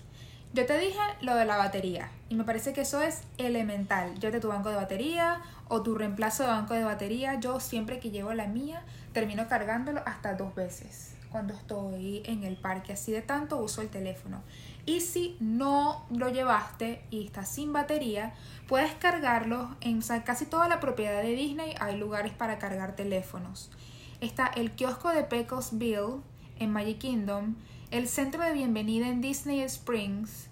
Yo 0.54 0.68
te 0.68 0.78
dije 0.78 1.00
lo 1.22 1.36
de 1.36 1.46
la 1.46 1.58
batería 1.58 2.10
y 2.30 2.36
me 2.36 2.44
parece 2.44 2.74
que 2.74 2.82
eso 2.82 3.02
es 3.02 3.24
elemental. 3.40 4.20
Yo 4.20 4.30
de 4.30 4.40
tu 4.40 4.50
banco 4.50 4.70
de 4.70 4.76
batería 4.76 5.42
o 5.68 5.82
tu 5.82 5.96
reemplazo 5.96 6.44
de 6.44 6.50
banco 6.50 6.76
de 6.76 6.84
batería, 6.84 7.40
yo 7.40 7.60
siempre 7.60 8.00
que 8.00 8.12
llevo 8.12 8.34
la 8.34 8.46
mía 8.46 8.84
termino 9.14 9.48
cargándolo 9.48 10.04
hasta 10.06 10.36
dos 10.36 10.54
veces 10.54 11.16
cuando 11.32 11.54
estoy 11.54 12.22
en 12.26 12.44
el 12.44 12.58
parque. 12.58 12.94
Así 12.94 13.12
de 13.12 13.22
tanto 13.22 13.58
uso 13.58 13.82
el 13.82 13.90
teléfono. 13.90 14.42
Y 14.86 15.02
si 15.02 15.38
no 15.40 16.06
lo 16.10 16.30
llevaste 16.30 17.04
y 17.10 17.26
estás 17.26 17.50
sin 17.50 17.74
batería, 17.74 18.34
puedes 18.68 18.94
cargarlo 18.94 19.76
en 19.82 20.02
casi 20.24 20.46
toda 20.46 20.68
la 20.68 20.80
propiedad 20.80 21.22
de 21.22 21.36
Disney. 21.36 21.76
Hay 21.80 21.98
lugares 21.98 22.34
para 22.34 22.60
cargar 22.60 22.96
teléfonos. 22.96 23.72
Está 24.20 24.48
el 24.48 24.72
kiosco 24.72 25.10
de 25.10 25.24
Pecos 25.24 25.70
Bill 25.72 26.22
en 26.60 26.72
Magic 26.72 27.00
Kingdom, 27.00 27.56
el 27.90 28.08
centro 28.08 28.44
de 28.44 28.54
bienvenida 28.54 29.08
en 29.08 29.20
Disney 29.20 29.62
Springs, 29.62 30.48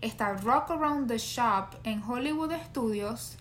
está 0.00 0.34
Rock 0.34 0.70
Around 0.70 1.08
the 1.08 1.18
Shop 1.18 1.70
en 1.82 2.00
Hollywood 2.00 2.52
Studios, 2.66 3.36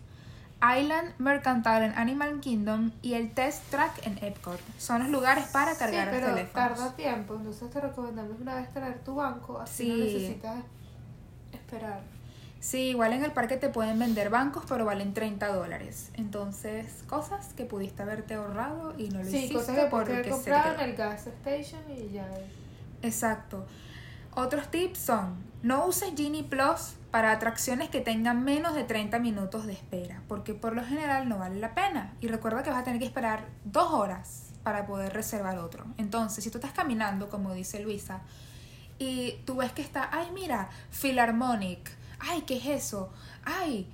Island 0.61 1.13
Mercantile 1.19 1.85
en 1.85 1.93
Animal 1.97 2.39
Kingdom 2.39 2.91
y 3.01 3.13
el 3.13 3.31
Test 3.31 3.63
Track 3.69 4.05
en 4.07 4.17
Epcot. 4.23 4.59
Son 4.77 4.99
los 5.03 5.09
lugares 5.09 5.45
para 5.47 5.75
cargar 5.75 6.05
sí, 6.07 6.11
los 6.11 6.19
pero 6.21 6.35
teléfonos. 6.35 6.53
tarda 6.53 6.95
tiempo, 6.95 7.35
entonces 7.35 7.69
te 7.69 7.79
recomendamos 7.79 8.39
una 8.41 8.55
vez 8.55 8.73
traer 8.73 8.99
tu 9.03 9.15
banco, 9.15 9.59
así 9.59 9.87
no 9.89 9.97
necesitas 9.97 10.57
esperar. 11.53 12.01
Sí, 12.59 12.89
igual 12.89 13.13
en 13.13 13.23
el 13.23 13.31
parque 13.31 13.57
te 13.57 13.69
pueden 13.69 13.99
vender 13.99 14.31
bancos, 14.31 14.63
pero 14.67 14.83
valen 14.83 15.13
30 15.13 15.47
dólares. 15.53 16.09
Entonces, 16.15 17.03
cosas 17.07 17.53
que 17.55 17.65
pudiste 17.65 18.01
haberte 18.01 18.33
ahorrado 18.33 18.95
y 18.97 19.09
no 19.09 19.19
lo 19.19 19.25
Sí, 19.25 19.37
hiciste 19.37 19.53
cosas 19.53 19.75
que 19.75 19.85
porque 19.85 20.29
comprar 20.29 20.73
en 20.81 20.89
el 20.89 20.95
gas 20.95 21.27
station 21.27 21.81
y 21.95 22.11
ya. 22.13 22.27
Exacto. 23.03 23.65
Otros 24.33 24.69
tips 24.69 24.97
son, 24.99 25.35
no 25.61 25.85
uses 25.85 26.13
Genie 26.17 26.43
Plus 26.43 26.95
para 27.17 27.31
atracciones 27.31 27.89
que 27.89 27.99
tengan 27.99 28.43
menos 28.43 28.75
de 28.75 28.83
30 28.83 29.17
minutos 29.17 29.65
de 29.65 29.73
espera, 29.73 30.21
porque 30.27 30.53
por 30.53 30.75
lo 30.75 30.85
general 30.85 31.27
no 31.27 31.39
vale 31.39 31.59
la 31.59 31.73
pena. 31.73 32.13
Y 32.21 32.27
recuerda 32.27 32.61
que 32.61 32.69
vas 32.69 32.81
a 32.81 32.83
tener 32.83 32.99
que 32.99 33.07
esperar 33.07 33.47
dos 33.65 33.91
horas 33.91 34.51
para 34.61 34.85
poder 34.85 35.13
reservar 35.13 35.57
otro. 35.57 35.83
Entonces, 35.97 36.43
si 36.43 36.51
tú 36.51 36.59
estás 36.59 36.73
caminando, 36.73 37.27
como 37.27 37.55
dice 37.55 37.79
Luisa, 37.79 38.21
y 38.99 39.39
tú 39.47 39.55
ves 39.55 39.71
que 39.71 39.81
está, 39.81 40.07
ay, 40.11 40.27
mira, 40.31 40.69
Philharmonic, 40.91 41.89
ay, 42.19 42.43
¿qué 42.43 42.57
es 42.57 42.67
eso? 42.67 43.11
Ay, 43.43 43.91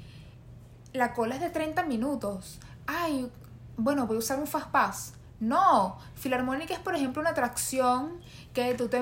la 0.92 1.14
cola 1.14 1.36
es 1.36 1.40
de 1.40 1.50
30 1.50 1.84
minutos. 1.84 2.60
Ay, 2.88 3.32
bueno, 3.78 4.06
voy 4.06 4.18
a 4.18 4.20
usar 4.20 4.38
un 4.38 4.48
Fast 4.48 4.68
Pass. 4.68 5.14
No, 5.40 5.98
Philharmonic 6.22 6.72
es, 6.72 6.80
por 6.80 6.94
ejemplo, 6.94 7.22
una 7.22 7.30
atracción 7.30 8.20
que 8.54 8.74
tú 8.74 8.90
te 8.90 9.02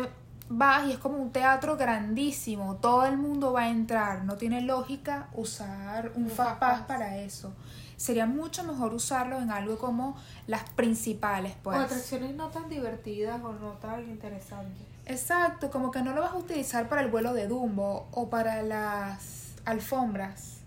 vas 0.51 0.87
y 0.87 0.91
es 0.91 0.97
como 0.97 1.17
un 1.17 1.31
teatro 1.31 1.77
grandísimo. 1.77 2.75
Todo 2.75 3.05
el 3.05 3.17
mundo 3.17 3.53
va 3.53 3.63
a 3.63 3.69
entrar. 3.69 4.25
No 4.25 4.35
tiene 4.35 4.61
lógica 4.61 5.29
usar 5.33 6.11
un 6.15 6.23
Un 6.23 6.29
Fast 6.29 6.37
Fast 6.37 6.59
Pass 6.59 6.79
Pass. 6.79 6.87
para 6.87 7.17
eso. 7.17 7.53
Sería 7.95 8.25
mucho 8.25 8.63
mejor 8.63 8.93
usarlo 8.93 9.39
en 9.39 9.51
algo 9.51 9.77
como 9.77 10.17
las 10.47 10.69
principales, 10.71 11.53
pues. 11.63 11.77
O 11.77 11.81
atracciones 11.81 12.35
no 12.35 12.49
tan 12.49 12.67
divertidas 12.67 13.41
o 13.41 13.53
no 13.53 13.71
tan 13.73 14.03
interesantes. 14.09 14.85
Exacto, 15.05 15.71
como 15.71 15.91
que 15.91 16.01
no 16.01 16.13
lo 16.13 16.21
vas 16.21 16.31
a 16.31 16.37
utilizar 16.37 16.89
para 16.89 17.01
el 17.01 17.09
vuelo 17.09 17.33
de 17.33 17.47
Dumbo 17.47 18.07
o 18.11 18.29
para 18.29 18.61
las 18.63 19.53
alfombras. 19.65 20.57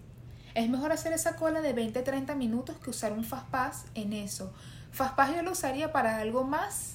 Es 0.54 0.68
mejor 0.70 0.92
hacer 0.92 1.12
esa 1.12 1.36
cola 1.36 1.60
de 1.60 1.74
20-30 1.74 2.36
minutos 2.36 2.76
que 2.78 2.90
usar 2.90 3.12
un 3.12 3.24
Fast 3.24 3.48
Pass 3.48 3.84
en 3.94 4.12
eso. 4.12 4.52
Fast 4.92 5.16
Pass 5.16 5.34
yo 5.34 5.42
lo 5.42 5.52
usaría 5.52 5.92
para 5.92 6.18
algo 6.18 6.44
más 6.44 6.94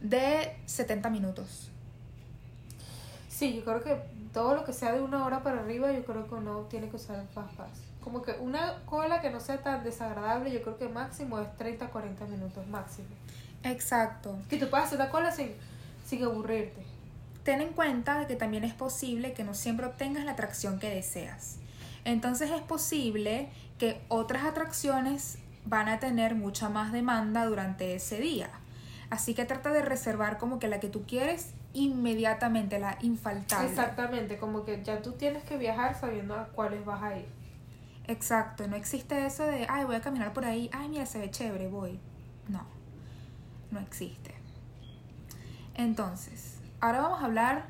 de 0.00 0.56
70 0.66 1.10
minutos. 1.10 1.72
Sí, 3.36 3.54
yo 3.54 3.64
creo 3.64 3.82
que 3.82 4.00
todo 4.32 4.54
lo 4.54 4.64
que 4.64 4.72
sea 4.72 4.92
de 4.92 5.02
una 5.02 5.26
hora 5.26 5.42
para 5.42 5.60
arriba, 5.60 5.92
yo 5.92 6.06
creo 6.06 6.26
que 6.26 6.36
uno 6.36 6.60
tiene 6.70 6.88
que 6.88 6.96
usar 6.96 7.18
el 7.18 7.28
Fast 7.28 7.52
Pass. 7.54 7.82
Como 8.02 8.22
que 8.22 8.32
una 8.40 8.82
cola 8.86 9.20
que 9.20 9.28
no 9.28 9.40
sea 9.40 9.62
tan 9.62 9.84
desagradable, 9.84 10.50
yo 10.50 10.62
creo 10.62 10.78
que 10.78 10.88
máximo 10.88 11.38
es 11.40 11.56
30 11.58 11.88
40 11.88 12.24
minutos 12.28 12.66
máximo. 12.68 13.08
Exacto. 13.62 14.38
Que 14.48 14.56
tú 14.56 14.70
puedas 14.70 14.86
hacer 14.86 14.98
una 14.98 15.10
cola 15.10 15.32
sin, 15.32 15.50
sin 16.06 16.24
aburrirte. 16.24 16.82
Ten 17.44 17.60
en 17.60 17.74
cuenta 17.74 18.18
de 18.20 18.26
que 18.26 18.36
también 18.36 18.64
es 18.64 18.72
posible 18.72 19.34
que 19.34 19.44
no 19.44 19.52
siempre 19.52 19.84
obtengas 19.84 20.24
la 20.24 20.32
atracción 20.32 20.78
que 20.78 20.88
deseas. 20.88 21.58
Entonces 22.06 22.50
es 22.50 22.62
posible 22.62 23.50
que 23.76 24.00
otras 24.08 24.44
atracciones 24.44 25.36
van 25.66 25.90
a 25.90 25.98
tener 25.98 26.36
mucha 26.36 26.70
más 26.70 26.90
demanda 26.90 27.44
durante 27.44 27.94
ese 27.94 28.18
día. 28.18 28.48
Así 29.10 29.34
que 29.34 29.44
trata 29.44 29.72
de 29.72 29.82
reservar 29.82 30.38
como 30.38 30.58
que 30.58 30.68
la 30.68 30.80
que 30.80 30.88
tú 30.88 31.04
quieres 31.06 31.52
inmediatamente, 31.72 32.78
la 32.78 32.98
infaltable. 33.02 33.68
Exactamente, 33.68 34.38
como 34.38 34.64
que 34.64 34.82
ya 34.82 35.02
tú 35.02 35.12
tienes 35.12 35.44
que 35.44 35.56
viajar 35.56 35.98
sabiendo 35.98 36.34
a 36.34 36.46
cuáles 36.48 36.84
vas 36.84 37.02
a 37.02 37.18
ir. 37.18 37.26
Exacto, 38.08 38.66
no 38.68 38.76
existe 38.76 39.26
eso 39.26 39.44
de, 39.44 39.66
ay, 39.68 39.84
voy 39.84 39.96
a 39.96 40.00
caminar 40.00 40.32
por 40.32 40.44
ahí, 40.44 40.70
ay, 40.72 40.88
mira, 40.88 41.06
se 41.06 41.18
ve 41.18 41.30
chévere, 41.30 41.68
voy. 41.68 41.98
No, 42.48 42.64
no 43.70 43.80
existe. 43.80 44.34
Entonces, 45.74 46.58
ahora 46.80 47.02
vamos 47.02 47.20
a 47.20 47.26
hablar 47.26 47.66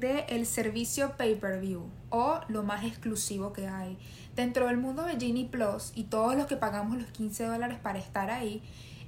del 0.00 0.24
el 0.28 0.46
servicio 0.46 1.16
pay-per-view 1.16 1.88
o 2.10 2.40
lo 2.48 2.62
más 2.62 2.84
exclusivo 2.84 3.52
que 3.52 3.68
hay. 3.68 3.98
Dentro 4.34 4.66
del 4.66 4.78
mundo 4.78 5.04
de 5.04 5.12
Genie 5.12 5.46
Plus 5.46 5.92
y 5.94 6.04
todos 6.04 6.34
los 6.34 6.46
que 6.46 6.56
pagamos 6.56 6.98
los 6.98 7.10
15 7.12 7.44
dólares 7.44 7.78
para 7.80 7.98
estar 7.98 8.30
ahí, 8.30 8.62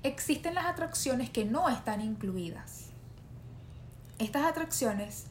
existen 0.09 0.55
las 0.55 0.66
atracciones 0.66 1.31
que 1.31 1.45
no 1.45 1.69
están 1.69 2.01
incluidas. 2.01 2.87
Estas 4.19 4.45
atracciones 4.45 5.25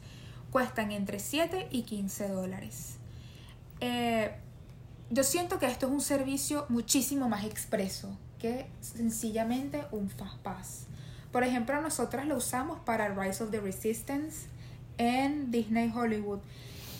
cuestan 0.50 0.92
entre 0.92 1.18
7 1.18 1.68
y 1.70 1.82
15 1.82 2.28
dólares. 2.28 2.96
Eh, 3.80 4.34
yo 5.10 5.22
siento 5.22 5.58
que 5.58 5.66
esto 5.66 5.86
es 5.86 5.92
un 5.92 6.00
servicio 6.00 6.66
muchísimo 6.68 7.28
más 7.28 7.44
expreso 7.44 8.16
que 8.38 8.66
sencillamente 8.80 9.84
un 9.92 10.10
Fast 10.10 10.38
Pass. 10.38 10.86
Por 11.32 11.44
ejemplo, 11.44 11.80
nosotras 11.80 12.26
lo 12.26 12.36
usamos 12.36 12.80
para 12.80 13.08
Rise 13.08 13.44
of 13.44 13.50
the 13.50 13.60
Resistance 13.60 14.46
en 14.98 15.50
Disney 15.50 15.92
Hollywood. 15.94 16.40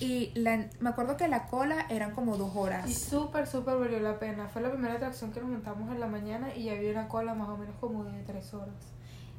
Y 0.01 0.31
la- 0.35 0.69
me 0.81 0.91
acuerdo 0.91 1.17
que 1.17 1.27
la 1.29 1.47
cola 1.47 1.87
eran 1.89 2.13
como 2.13 2.37
dos 2.37 2.55
Y 2.55 2.59
horas. 2.59 2.93
súper, 2.95 3.47
súper 3.47 3.79
valió 3.79 3.99
la 4.01 4.19
pena. 4.19 4.49
Fue 4.49 4.61
la 4.63 4.71
primera 4.71 4.95
atracción 4.95 5.33
que 5.33 5.41
nos 5.41 5.49
montamos 5.49 5.91
en 5.91 6.01
la 6.01 6.07
mañana 6.07 6.55
y 6.55 6.69
había 6.69 6.91
una 6.91 7.09
cola 7.09 7.35
más 7.35 7.49
o 7.49 7.57
menos 7.57 7.75
como 7.81 8.05
de 8.05 8.23
3 8.25 8.53
horas. 8.55 8.75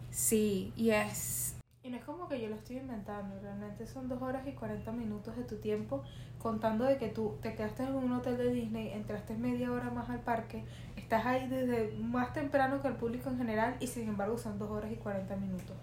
Sí, 0.09 0.73
y 0.75 0.89
es... 0.91 1.55
Y 1.83 1.89
no 1.89 1.97
es 1.97 2.03
como 2.03 2.27
que 2.27 2.41
yo 2.41 2.49
lo 2.49 2.55
estoy 2.55 2.77
inventando, 2.77 3.39
realmente 3.39 3.87
son 3.87 4.09
2 4.09 4.21
horas 4.21 4.45
y 4.47 4.51
40 4.51 4.91
minutos 4.91 5.37
de 5.37 5.43
tu 5.43 5.55
tiempo 5.57 6.03
contando 6.39 6.83
de 6.83 6.97
que 6.97 7.07
tú 7.07 7.37
te 7.41 7.55
quedaste 7.55 7.83
en 7.83 7.93
un 7.95 8.11
hotel 8.11 8.37
de 8.37 8.51
Disney, 8.51 8.89
entraste 8.91 9.35
media 9.35 9.71
hora 9.71 9.89
más 9.91 10.09
al 10.09 10.19
parque, 10.19 10.65
estás 10.97 11.25
ahí 11.25 11.47
desde 11.47 11.95
más 11.99 12.33
temprano 12.33 12.81
que 12.81 12.89
el 12.89 12.95
público 12.95 13.29
en 13.29 13.37
general 13.37 13.77
y 13.79 13.87
sin 13.87 14.09
embargo 14.09 14.37
son 14.37 14.59
2 14.59 14.69
horas 14.69 14.91
y 14.91 14.95
40 14.95 15.35
minutos. 15.37 15.77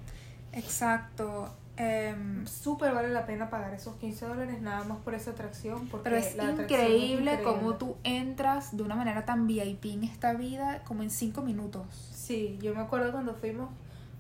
Exacto. 0.52 1.48
Em, 1.76 2.46
Súper 2.46 2.92
vale 2.94 3.08
la 3.10 3.26
pena 3.26 3.50
pagar 3.50 3.74
esos 3.74 3.96
15 3.96 4.26
dólares 4.26 4.60
nada 4.60 4.84
más 4.84 4.98
por 4.98 5.14
esa 5.14 5.32
atracción 5.32 5.88
porque 5.88 6.04
pero 6.10 6.16
es 6.16 6.36
la 6.36 6.44
increíble, 6.52 7.32
increíble. 7.32 7.40
cómo 7.42 7.74
tú 7.74 7.96
entras 8.04 8.76
de 8.76 8.82
una 8.82 8.94
manera 8.94 9.24
tan 9.24 9.46
VIP 9.46 9.86
en 9.86 10.04
esta 10.04 10.34
vida, 10.34 10.82
como 10.84 11.02
en 11.02 11.10
cinco 11.10 11.42
minutos. 11.42 11.86
Sí, 12.14 12.58
yo 12.62 12.74
me 12.74 12.80
acuerdo 12.80 13.12
cuando 13.12 13.34
fuimos 13.34 13.70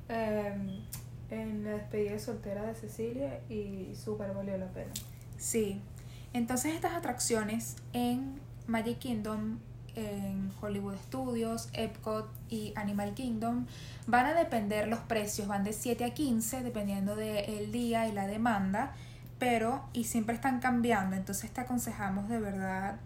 eh, 0.08 0.82
en 1.30 1.64
la 1.64 1.70
despedida 1.72 2.12
de 2.12 2.18
soltera 2.18 2.62
de 2.62 2.74
Cecilia 2.74 3.40
y 3.48 3.94
súper 3.94 4.32
valió 4.34 4.56
la 4.58 4.68
pena. 4.68 4.92
Sí. 5.36 5.80
Entonces 6.32 6.74
estas 6.74 6.94
atracciones 6.94 7.76
en 7.92 8.40
Magic 8.66 8.98
Kingdom, 8.98 9.58
en 9.96 10.52
Hollywood 10.60 10.96
Studios, 11.06 11.68
Epcot 11.72 12.28
y 12.48 12.72
Animal 12.76 13.14
Kingdom 13.14 13.66
van 14.06 14.26
a 14.26 14.34
depender 14.34 14.88
los 14.88 15.00
precios, 15.00 15.48
van 15.48 15.64
de 15.64 15.72
7 15.72 16.04
a 16.04 16.14
15 16.14 16.62
dependiendo 16.62 17.16
del 17.16 17.72
día 17.72 18.08
y 18.08 18.12
la 18.12 18.26
demanda, 18.26 18.92
pero 19.38 19.84
y 19.92 20.04
siempre 20.04 20.34
están 20.34 20.60
cambiando, 20.60 21.16
entonces 21.16 21.50
te 21.50 21.60
aconsejamos 21.60 22.28
de 22.28 22.40
verdad 22.40 22.96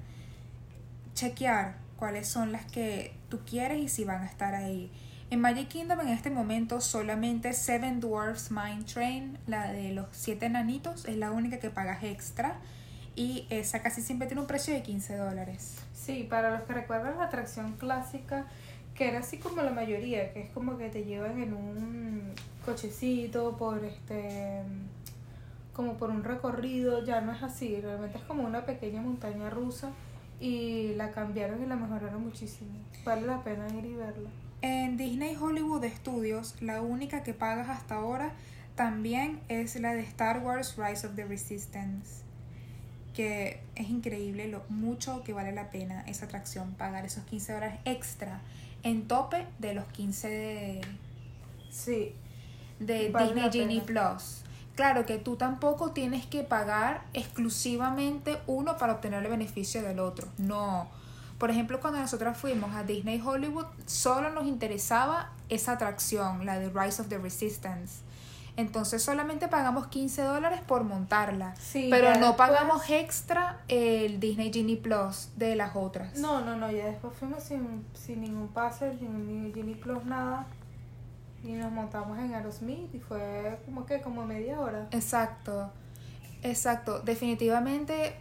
chequear 1.14 1.76
cuáles 1.96 2.28
son 2.28 2.52
las 2.52 2.64
que 2.66 3.14
tú 3.28 3.40
quieres 3.44 3.78
y 3.78 3.88
si 3.88 4.04
van 4.04 4.22
a 4.22 4.26
estar 4.26 4.54
ahí. 4.54 4.90
En 5.30 5.40
Magic 5.40 5.68
Kingdom 5.68 6.00
en 6.00 6.08
este 6.08 6.30
momento 6.30 6.80
solamente 6.80 7.52
Seven 7.52 8.00
Dwarfs 8.00 8.50
Mine 8.50 8.84
Train, 8.84 9.38
la 9.46 9.72
de 9.72 9.92
los 9.92 10.06
siete 10.12 10.46
enanitos, 10.46 11.04
es 11.04 11.16
la 11.16 11.32
única 11.32 11.58
que 11.58 11.68
pagas 11.68 12.02
extra 12.02 12.56
y 13.18 13.48
esa 13.50 13.82
casi 13.82 14.00
siempre 14.00 14.28
tiene 14.28 14.40
un 14.40 14.46
precio 14.46 14.72
de 14.72 14.82
15 14.82 15.16
dólares. 15.16 15.76
Sí, 15.92 16.24
para 16.30 16.56
los 16.56 16.62
que 16.62 16.72
recuerdan 16.72 17.18
la 17.18 17.24
atracción 17.24 17.72
clásica, 17.72 18.46
que 18.94 19.08
era 19.08 19.18
así 19.18 19.38
como 19.38 19.60
la 19.62 19.72
mayoría, 19.72 20.32
que 20.32 20.40
es 20.42 20.50
como 20.50 20.78
que 20.78 20.88
te 20.88 21.04
llevan 21.04 21.42
en 21.42 21.52
un 21.52 22.32
cochecito 22.64 23.56
por 23.56 23.84
este 23.84 24.62
como 25.72 25.94
por 25.94 26.10
un 26.10 26.22
recorrido, 26.22 27.04
ya 27.04 27.20
no 27.20 27.32
es 27.32 27.42
así, 27.42 27.80
realmente 27.80 28.18
es 28.18 28.24
como 28.24 28.44
una 28.44 28.64
pequeña 28.64 29.00
montaña 29.00 29.50
rusa 29.50 29.90
y 30.40 30.94
la 30.94 31.10
cambiaron 31.10 31.60
y 31.62 31.66
la 31.66 31.74
mejoraron 31.74 32.22
muchísimo. 32.22 32.70
Vale 33.04 33.26
la 33.26 33.42
pena 33.42 33.68
ir 33.76 33.84
y 33.84 33.94
verla. 33.94 34.30
En 34.62 34.96
Disney 34.96 35.36
Hollywood 35.36 35.84
Studios, 35.84 36.54
la 36.60 36.82
única 36.82 37.24
que 37.24 37.34
pagas 37.34 37.68
hasta 37.68 37.96
ahora 37.96 38.32
también 38.76 39.40
es 39.48 39.74
la 39.80 39.94
de 39.94 40.02
Star 40.02 40.38
Wars 40.40 40.76
Rise 40.76 41.06
of 41.06 41.14
the 41.16 41.24
Resistance, 41.24 42.27
que 43.18 43.58
es 43.74 43.90
increíble 43.90 44.46
lo 44.46 44.62
mucho 44.68 45.24
que 45.24 45.32
vale 45.32 45.50
la 45.50 45.70
pena 45.70 46.04
esa 46.06 46.26
atracción, 46.26 46.74
pagar 46.74 47.04
esos 47.04 47.24
15 47.24 47.52
dólares 47.52 47.80
extra 47.84 48.42
en 48.84 49.08
tope 49.08 49.44
de 49.58 49.74
los 49.74 49.86
15 49.86 50.28
de, 50.28 50.80
Sí, 51.68 52.14
de 52.78 53.10
Vale 53.10 53.34
Disney 53.34 53.50
Genie. 53.50 53.80
Plus. 53.80 54.44
Claro 54.76 55.04
que 55.04 55.18
tú 55.18 55.34
tampoco 55.34 55.90
tienes 55.90 56.26
que 56.26 56.44
pagar 56.44 57.02
exclusivamente 57.12 58.38
uno 58.46 58.76
para 58.76 58.92
obtener 58.92 59.24
el 59.24 59.30
beneficio 59.30 59.82
del 59.82 59.98
otro. 59.98 60.28
No. 60.38 60.88
Por 61.38 61.50
ejemplo, 61.50 61.80
cuando 61.80 61.98
nosotros 61.98 62.38
fuimos 62.38 62.72
a 62.76 62.84
Disney 62.84 63.20
Hollywood, 63.20 63.66
solo 63.86 64.30
nos 64.30 64.46
interesaba 64.46 65.32
esa 65.48 65.72
atracción, 65.72 66.46
la 66.46 66.60
de 66.60 66.68
Rise 66.68 67.02
of 67.02 67.08
the 67.08 67.18
Resistance. 67.18 67.94
Entonces 68.58 69.04
solamente 69.04 69.46
pagamos 69.46 69.86
15 69.86 70.20
dólares 70.22 70.60
por 70.66 70.82
montarla. 70.82 71.54
Sí, 71.60 71.86
pero 71.90 72.08
no 72.14 72.26
después- 72.28 72.36
pagamos 72.36 72.90
extra 72.90 73.60
el 73.68 74.18
Disney 74.18 74.52
Genie 74.52 74.76
Plus 74.76 75.28
de 75.36 75.54
las 75.54 75.76
otras. 75.76 76.16
No, 76.18 76.40
no, 76.44 76.56
no, 76.56 76.68
ya 76.70 76.86
después 76.86 77.14
fuimos 77.16 77.44
sin, 77.44 77.86
sin 77.94 78.20
ningún 78.20 78.48
pase, 78.48 78.98
sin 78.98 79.44
ni 79.44 79.52
Genie 79.52 79.76
Plus, 79.76 80.04
nada. 80.04 80.44
Y 81.44 81.52
nos 81.52 81.70
montamos 81.70 82.18
en 82.18 82.34
Aerosmith 82.34 82.92
y 82.92 82.98
fue 82.98 83.60
como 83.64 83.86
que 83.86 84.00
como 84.00 84.26
media 84.26 84.58
hora. 84.60 84.88
Exacto, 84.90 85.70
exacto. 86.42 86.98
Definitivamente 86.98 88.16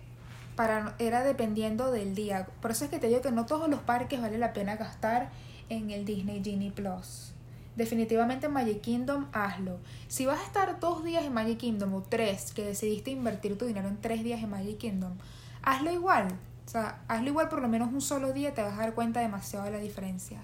para 0.56 0.94
era 1.00 1.24
dependiendo 1.24 1.92
del 1.92 2.14
día. 2.14 2.48
Por 2.62 2.70
eso 2.70 2.86
es 2.86 2.92
que 2.92 3.00
te 3.00 3.08
digo 3.08 3.22
que 3.22 3.32
no 3.32 3.48
todos 3.48 3.68
los 3.70 3.80
parques 3.80 4.22
vale 4.22 4.38
la 4.38 4.54
pena 4.54 4.76
gastar 4.76 5.30
en 5.70 5.90
el 5.90 6.06
Disney 6.06 6.44
Genie 6.44 6.72
Plus. 6.72 7.34
Definitivamente 7.78 8.48
en 8.48 8.54
Magic 8.54 8.82
Kingdom 8.82 9.28
hazlo. 9.32 9.78
Si 10.08 10.26
vas 10.26 10.40
a 10.40 10.44
estar 10.44 10.80
dos 10.80 11.04
días 11.04 11.24
en 11.24 11.32
Magic 11.32 11.60
Kingdom 11.60 11.94
o 11.94 12.02
tres, 12.02 12.52
que 12.52 12.66
decidiste 12.66 13.12
invertir 13.12 13.56
tu 13.56 13.66
dinero 13.66 13.88
en 13.88 14.02
tres 14.02 14.24
días 14.24 14.42
en 14.42 14.50
Magic 14.50 14.80
Kingdom, 14.80 15.14
hazlo 15.62 15.92
igual. 15.92 16.28
O 16.66 16.70
sea, 16.70 17.04
hazlo 17.08 17.30
igual 17.30 17.50
por 17.50 17.62
lo 17.62 17.68
menos 17.68 17.94
un 17.94 18.02
solo 18.02 18.34
día, 18.34 18.56
te 18.56 18.64
vas 18.64 18.74
a 18.74 18.78
dar 18.78 18.96
cuenta 18.96 19.20
demasiado 19.20 19.66
de 19.66 19.72
la 19.72 19.78
diferencia. 19.78 20.40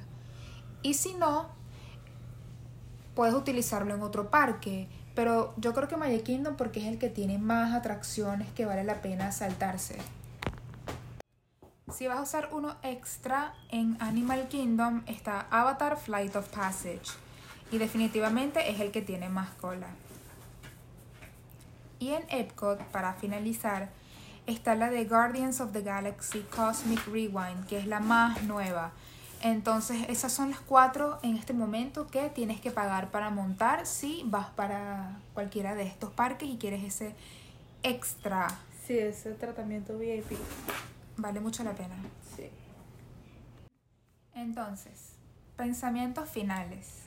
Y 0.83 0.93
si 0.93 1.15
no, 1.15 1.49
puedes 3.15 3.33
utilizarlo 3.33 3.95
en 3.95 4.03
otro 4.03 4.29
parque. 4.29 4.87
Pero 5.15 5.55
yo 5.57 5.73
creo 5.73 5.87
que 5.87 5.97
Magic 5.97 6.21
Kingdom 6.21 6.55
porque 6.55 6.81
es 6.81 6.85
el 6.85 6.99
que 6.99 7.09
tiene 7.09 7.39
más 7.39 7.73
atracciones 7.73 8.51
que 8.51 8.65
vale 8.65 8.83
la 8.83 9.01
pena 9.01 9.31
saltarse. 9.31 9.97
Si 11.93 12.07
vas 12.07 12.17
a 12.17 12.21
usar 12.21 12.49
uno 12.53 12.75
extra 12.81 13.53
en 13.69 13.97
Animal 13.99 14.47
Kingdom 14.47 15.03
está 15.05 15.45
Avatar 15.51 15.95
Flight 15.95 16.35
of 16.35 16.49
Passage 16.49 17.03
y 17.71 17.77
definitivamente 17.77 18.71
es 18.71 18.79
el 18.79 18.89
que 18.89 19.03
tiene 19.03 19.29
más 19.29 19.51
cola. 19.61 19.87
Y 21.99 22.09
en 22.13 22.23
Epcot, 22.29 22.83
para 22.85 23.13
finalizar, 23.13 23.89
está 24.47 24.73
la 24.73 24.89
de 24.89 25.05
Guardians 25.05 25.61
of 25.61 25.71
the 25.71 25.83
Galaxy 25.83 26.39
Cosmic 26.55 27.05
Rewind, 27.05 27.67
que 27.67 27.77
es 27.77 27.85
la 27.85 27.99
más 27.99 28.41
nueva. 28.41 28.91
Entonces, 29.43 30.09
esas 30.09 30.33
son 30.33 30.49
las 30.49 30.61
cuatro 30.61 31.19
en 31.21 31.37
este 31.37 31.53
momento 31.53 32.07
que 32.07 32.29
tienes 32.29 32.59
que 32.59 32.71
pagar 32.71 33.11
para 33.11 33.29
montar 33.29 33.85
si 33.85 34.23
vas 34.25 34.49
para 34.49 35.19
cualquiera 35.35 35.75
de 35.75 35.83
estos 35.83 36.09
parques 36.09 36.49
y 36.49 36.57
quieres 36.57 36.83
ese 36.83 37.13
extra. 37.83 38.47
Sí, 38.87 38.97
ese 38.97 39.33
tratamiento 39.33 39.95
VIP. 39.97 40.31
Vale 41.17 41.39
mucho 41.39 41.63
la 41.63 41.73
pena. 41.73 41.95
Sí. 42.35 42.49
Entonces, 44.33 45.13
pensamientos 45.55 46.29
finales. 46.29 47.03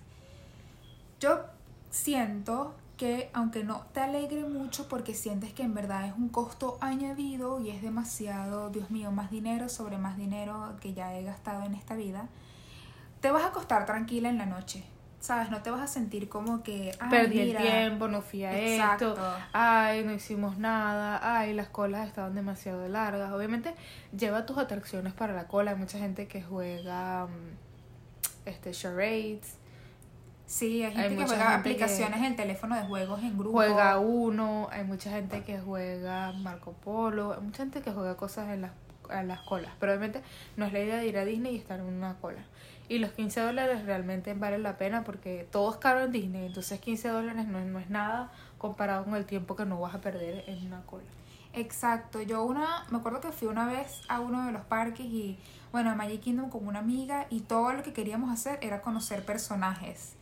Yo 1.21 1.45
siento 1.91 2.75
que 2.97 3.31
aunque 3.35 3.63
no 3.63 3.83
te 3.93 4.01
alegre 4.01 4.45
mucho 4.45 4.89
porque 4.89 5.15
sientes 5.15 5.53
que 5.53 5.63
en 5.63 5.75
verdad 5.75 6.07
es 6.07 6.15
un 6.15 6.29
costo 6.29 6.79
añadido 6.81 7.61
y 7.61 7.71
es 7.71 7.83
demasiado, 7.83 8.71
Dios 8.71 8.91
mío, 8.91 9.11
más 9.11 9.31
dinero 9.31 9.69
sobre 9.69 9.99
más 9.99 10.17
dinero 10.17 10.77
que 10.81 10.95
ya 10.95 11.15
he 11.15 11.23
gastado 11.23 11.65
en 11.65 11.75
esta 11.75 11.95
vida, 11.95 12.29
te 13.21 13.31
vas 13.31 13.43
a 13.43 13.49
acostar 13.49 13.85
tranquila 13.87 14.29
en 14.29 14.39
la 14.39 14.47
noche. 14.47 14.85
¿Sabes? 15.27 15.51
No 15.51 15.61
te 15.61 15.71
vas 15.73 15.81
a 15.81 15.87
sentir 15.89 16.29
como 16.29 16.63
que... 16.63 16.93
"Ay, 17.01 17.11
Perdí 17.11 17.39
mira". 17.41 17.61
el 17.61 17.67
tiempo, 17.67 18.07
no 18.07 18.23
fui 18.23 18.45
a 18.45 18.57
Exacto. 18.57 19.15
esto, 19.15 19.37
ay, 19.53 20.05
no 20.05 20.13
hicimos 20.13 20.57
nada, 20.57 21.19
ay, 21.39 21.53
las 21.53 21.67
colas 21.69 22.07
estaban 22.07 22.37
demasiado 22.37 22.87
largas. 22.87 23.33
Obviamente, 23.33 23.75
lleva 24.17 24.47
tus 24.47 24.57
atracciones 24.57 25.15
para 25.15 25.33
la 25.33 25.49
cola. 25.49 25.73
Hay 25.73 25.77
mucha 25.79 25.99
gente 25.99 26.29
que 26.29 26.43
juega 26.43 27.27
mm, 27.27 28.49
este 28.49 28.71
charades, 28.71 29.57
Sí, 30.49 30.85
hay 30.85 30.93
gente 30.93 31.01
Hay 31.03 31.09
que 31.17 31.25
juega 31.27 31.29
gente 31.51 31.53
que- 31.55 31.59
aplicaciones 31.75 32.23
en 32.23 32.37
teléfono 32.37 32.77
de 32.77 32.83
juegos 32.83 33.21
en 33.25 33.37
grupo. 33.37 33.51
juega 33.57 33.99
uno, 33.99 34.69
hay 34.71 34.85
mucha 34.85 35.11
gente 35.11 35.43
que 35.43 35.59
juega 35.59 36.31
Marco 36.35 36.71
Polo, 36.73 37.35
hay 37.35 37.41
mucha 37.41 37.65
gente 37.65 37.83
que 37.83 37.91
juega 37.91 38.17
cosas 38.17 38.51
en 38.51 38.63
las, 38.63 38.71
en 39.11 39.27
las 39.27 39.41
colas. 39.41 39.73
Pero 39.81 39.91
obviamente 39.91 40.23
no 40.57 40.65
es 40.67 40.73
la 40.73 40.79
idea 40.79 40.99
de 40.99 41.07
ir 41.09 41.19
a 41.19 41.25
Disney 41.25 41.57
y 41.57 41.59
estar 41.59 41.81
en 41.81 41.87
una 41.87 42.15
cola. 42.21 42.45
Y 42.89 42.99
los 42.99 43.11
15 43.13 43.41
dólares 43.41 43.85
realmente 43.85 44.33
valen 44.35 44.63
la 44.63 44.79
pena 44.79 45.03
porque 45.03 45.49
todo 45.51 45.73
es 45.73 45.79
caro 45.79 46.05
en 46.05 46.13
Disney. 46.13 46.47
Entonces 46.47 46.81
15 46.81 47.09
dólares 47.09 47.47
no, 47.47 47.61
no 47.65 47.79
es 47.79 47.91
nada 47.91 48.31
comparado 48.59 49.05
con 49.05 49.17
el 49.17 49.27
tiempo 49.27 49.57
que 49.57 49.65
no 49.65 49.81
vas 49.81 49.95
a 49.95 50.01
perder 50.01 50.45
en 50.47 50.67
una 50.67 50.83
cola. 50.83 51.05
Exacto, 51.57 52.21
yo 52.21 52.45
una, 52.45 52.85
me 52.91 52.99
acuerdo 52.99 53.23
que 53.23 53.33
fui 53.33 53.49
una 53.49 53.67
vez 53.67 54.03
a 54.09 54.21
uno 54.21 54.45
de 54.45 54.53
los 54.53 54.63
parques 54.67 55.07
y, 55.07 55.39
bueno, 55.73 55.91
a 55.91 55.95
Magic 55.95 56.21
Kingdom 56.21 56.51
con 56.51 56.67
una 56.67 56.81
amiga 56.81 57.27
y 57.31 57.41
todo 57.41 57.73
lo 57.73 57.83
que 57.83 57.95
queríamos 57.95 58.31
hacer 58.31 58.59
era 58.61 58.83
conocer 58.83 59.25
personajes. 59.25 60.17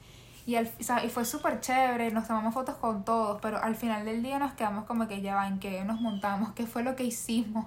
Y, 0.47 0.55
al, 0.55 0.71
o 0.79 0.83
sea, 0.85 1.05
y 1.05 1.11
fue 1.11 1.25
súper 1.25 1.61
chévere, 1.61 2.13
nos 2.13 2.29
tomamos 2.29 2.55
fotos 2.55 2.77
con 2.77 3.05
todos, 3.05 3.41
pero 3.43 3.61
al 3.61 3.75
final 3.75 4.05
del 4.05 4.23
día 4.23 4.39
nos 4.39 4.53
quedamos 4.53 4.85
como 4.85 5.09
que 5.09 5.23
ya 5.23 5.35
va, 5.35 5.49
¿en 5.49 5.59
qué 5.59 5.85
nos 5.85 6.01
montamos? 6.01 6.53
¿Qué 6.53 6.69
fue 6.69 6.85
lo 6.85 6.95
que 6.95 7.03
hicimos? 7.03 7.67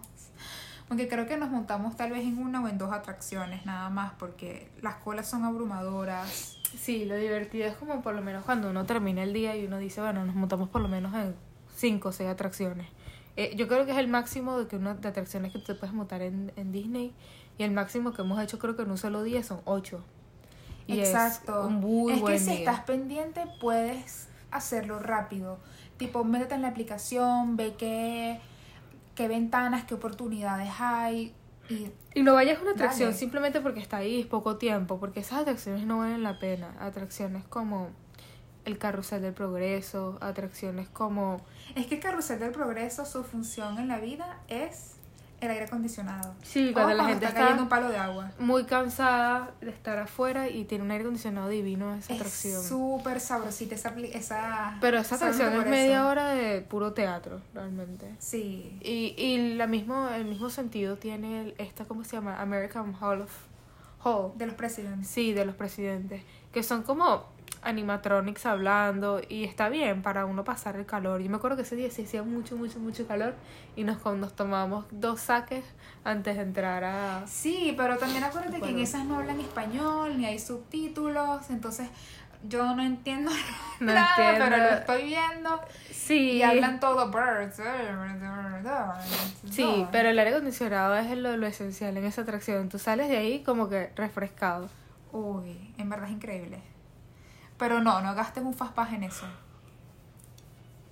Porque 0.87 1.07
creo 1.07 1.25
que 1.27 1.37
nos 1.37 1.49
montamos 1.49 1.97
tal 1.97 2.11
vez 2.11 2.23
en 2.23 2.37
una 2.37 2.63
o 2.63 2.67
en 2.67 2.77
dos 2.77 2.93
atracciones 2.93 3.65
nada 3.65 3.89
más, 3.89 4.13
porque 4.17 4.69
las 4.81 4.95
colas 4.95 5.29
son 5.29 5.43
abrumadoras. 5.43 6.57
Sí, 6.77 7.05
lo 7.05 7.15
divertido 7.15 7.67
es 7.67 7.75
como 7.75 8.01
por 8.01 8.15
lo 8.15 8.21
menos 8.21 8.45
cuando 8.45 8.69
uno 8.69 8.85
termina 8.85 9.23
el 9.23 9.33
día 9.33 9.55
y 9.55 9.65
uno 9.65 9.77
dice, 9.79 10.01
bueno, 10.01 10.23
nos 10.25 10.35
montamos 10.35 10.69
por 10.69 10.81
lo 10.81 10.87
menos 10.87 11.13
en 11.13 11.35
5 11.75 12.09
o 12.09 12.11
6 12.11 12.29
atracciones. 12.29 12.87
Eh, 13.35 13.53
yo 13.55 13.67
creo 13.67 13.85
que 13.85 13.91
es 13.91 13.97
el 13.97 14.07
máximo 14.07 14.57
de, 14.57 14.67
que 14.67 14.77
uno, 14.77 14.95
de 14.95 15.07
atracciones 15.07 15.51
que 15.53 15.59
te 15.59 15.75
puedes 15.75 15.93
montar 15.93 16.21
en, 16.21 16.51
en 16.55 16.71
Disney 16.71 17.13
y 17.57 17.63
el 17.63 17.71
máximo 17.71 18.13
que 18.13 18.21
hemos 18.21 18.41
hecho 18.41 18.57
creo 18.57 18.75
que 18.75 18.83
en 18.83 18.91
un 18.91 18.97
solo 18.97 19.23
día 19.23 19.43
son 19.43 19.61
8. 19.65 20.03
Y 20.87 20.99
Exacto. 20.99 21.61
es 21.61 21.67
un 21.67 21.75
muy 21.75 22.13
es 22.13 22.21
buen 22.21 22.33
que 22.33 22.39
si 22.39 22.45
día. 22.51 22.59
estás 22.59 22.81
pendiente 22.81 23.45
puedes 23.59 24.27
hacerlo 24.51 24.99
rápido. 24.99 25.59
Tipo, 25.97 26.23
métete 26.23 26.55
en 26.55 26.61
la 26.61 26.69
aplicación, 26.69 27.57
ve 27.57 27.75
qué, 27.77 28.39
qué 29.17 29.27
ventanas, 29.27 29.83
qué 29.85 29.95
oportunidades 29.95 30.71
hay. 30.79 31.33
Y 31.69 31.91
Y 32.13 32.21
no 32.21 32.35
vayas 32.35 32.59
a 32.59 32.61
una 32.61 32.71
atracción 32.71 33.09
Dale. 33.09 33.19
simplemente 33.19 33.59
porque 33.59 33.79
está 33.81 33.97
ahí, 33.97 34.21
es 34.21 34.27
poco 34.27 34.57
tiempo, 34.57 34.99
porque 34.99 35.19
esas 35.21 35.41
atracciones 35.41 35.85
no 35.85 35.97
valen 35.97 36.23
la 36.23 36.39
pena. 36.39 36.75
Atracciones 36.79 37.43
como 37.43 37.89
el 38.63 38.77
carrusel 38.77 39.23
del 39.23 39.33
progreso, 39.33 40.17
atracciones 40.21 40.87
como... 40.87 41.41
es 41.75 41.87
que 41.87 41.95
el 41.95 42.01
carrusel 42.01 42.39
del 42.39 42.51
progreso, 42.51 43.05
su 43.05 43.23
función 43.23 43.79
en 43.79 43.87
la 43.87 43.99
vida 43.99 44.39
es 44.49 44.96
el 45.39 45.51
aire 45.51 45.65
acondicionado. 45.65 46.33
Sí, 46.41 46.71
cuando 46.73 46.95
la 46.95 47.03
gente 47.05 47.25
está 47.25 47.27
está 47.29 47.41
cayendo 47.41 47.63
un 47.63 47.69
palo 47.69 47.89
de 47.89 47.97
agua. 47.97 48.31
muy 48.39 48.63
cansada 48.65 49.51
de 49.61 49.69
estar 49.69 49.97
afuera 49.99 50.49
y 50.49 50.65
tiene 50.65 50.83
un 50.83 50.89
aire 50.91 51.03
acondicionado 51.03 51.47
divino 51.49 51.93
esa 51.93 52.13
Es 52.13 52.19
atracción. 52.19 52.63
súper 52.63 53.19
sabrosita 53.19 53.75
esa, 53.75 53.89
esa... 54.13 54.77
Pero 54.81 54.97
esa 54.97 55.15
atracción 55.15 55.53
es 55.61 55.65
media 55.67 55.97
eso. 55.99 56.07
hora 56.07 56.29
de 56.31 56.61
puro 56.61 56.93
teatro, 56.93 57.39
realmente. 57.53 58.15
Sí. 58.19 58.79
Y, 58.81 59.13
y 59.17 59.53
la 59.55 59.67
mismo, 59.67 60.09
el 60.09 60.25
mismo 60.25 60.49
sentido 60.49 60.97
tiene 60.97 61.41
el- 61.41 61.55
esta, 61.59 61.85
¿cómo 61.85 62.03
se 62.03 62.15
llama? 62.15 62.41
American 62.41 62.95
Hall 62.99 63.21
of 63.21 63.31
Hall. 64.03 64.31
De 64.37 64.45
los 64.47 64.55
presidentes. 64.55 65.07
Sí, 65.07 65.33
de 65.33 65.45
los 65.45 65.53
presidentes. 65.55 66.23
Que 66.51 66.63
son 66.63 66.81
como 66.81 67.25
animatronics 67.61 68.45
hablando 68.45 69.21
y 69.27 69.43
está 69.43 69.69
bien 69.69 70.01
para 70.01 70.25
uno 70.25 70.43
pasar 70.43 70.75
el 70.75 70.85
calor. 70.85 71.21
Yo 71.21 71.29
me 71.29 71.37
acuerdo 71.37 71.55
que 71.57 71.63
ese 71.63 71.75
día 71.75 71.89
se 71.91 72.03
hacía 72.03 72.23
mucho, 72.23 72.55
mucho, 72.55 72.79
mucho 72.79 73.07
calor 73.07 73.35
y 73.75 73.83
nos, 73.83 74.03
nos 74.05 74.35
tomamos 74.35 74.85
dos 74.91 75.21
saques 75.21 75.63
antes 76.03 76.35
de 76.37 76.43
entrar 76.43 76.83
a... 76.83 77.23
Sí, 77.27 77.73
pero 77.77 77.97
también 77.97 78.23
acuérdate 78.23 78.61
que 78.61 78.69
en 78.69 78.79
esas 78.79 79.05
no 79.05 79.17
hablan 79.17 79.39
español, 79.39 80.17
ni 80.17 80.25
hay 80.25 80.39
subtítulos, 80.39 81.49
entonces 81.49 81.89
yo 82.43 82.75
no 82.75 82.83
entiendo 82.83 83.31
No 83.79 83.93
nada, 83.93 84.09
entiendo. 84.17 84.45
pero 84.45 84.57
lo 84.57 84.77
estoy 84.77 85.03
viendo 85.05 85.61
Sí, 85.91 86.31
y 86.33 86.41
hablan 86.43 86.79
todo 86.79 87.11
birds. 87.11 87.61
Sí, 89.51 89.85
pero 89.91 90.09
el 90.09 90.19
aire 90.19 90.31
acondicionado 90.31 90.95
es 90.95 91.17
lo, 91.17 91.35
lo 91.37 91.47
esencial 91.47 91.97
en 91.97 92.05
esa 92.05 92.21
atracción. 92.21 92.69
Tú 92.69 92.79
sales 92.79 93.09
de 93.09 93.17
ahí 93.17 93.43
como 93.43 93.69
que 93.69 93.91
refrescado. 93.95 94.69
Uy, 95.11 95.73
en 95.77 95.89
verdad 95.89 96.07
es 96.09 96.13
increíble. 96.15 96.59
Pero 97.57 97.81
no, 97.81 98.01
no 98.01 98.13
gastes 98.15 98.43
un 98.43 98.53
fastpass 98.53 98.93
en 98.93 99.03
eso. 99.03 99.25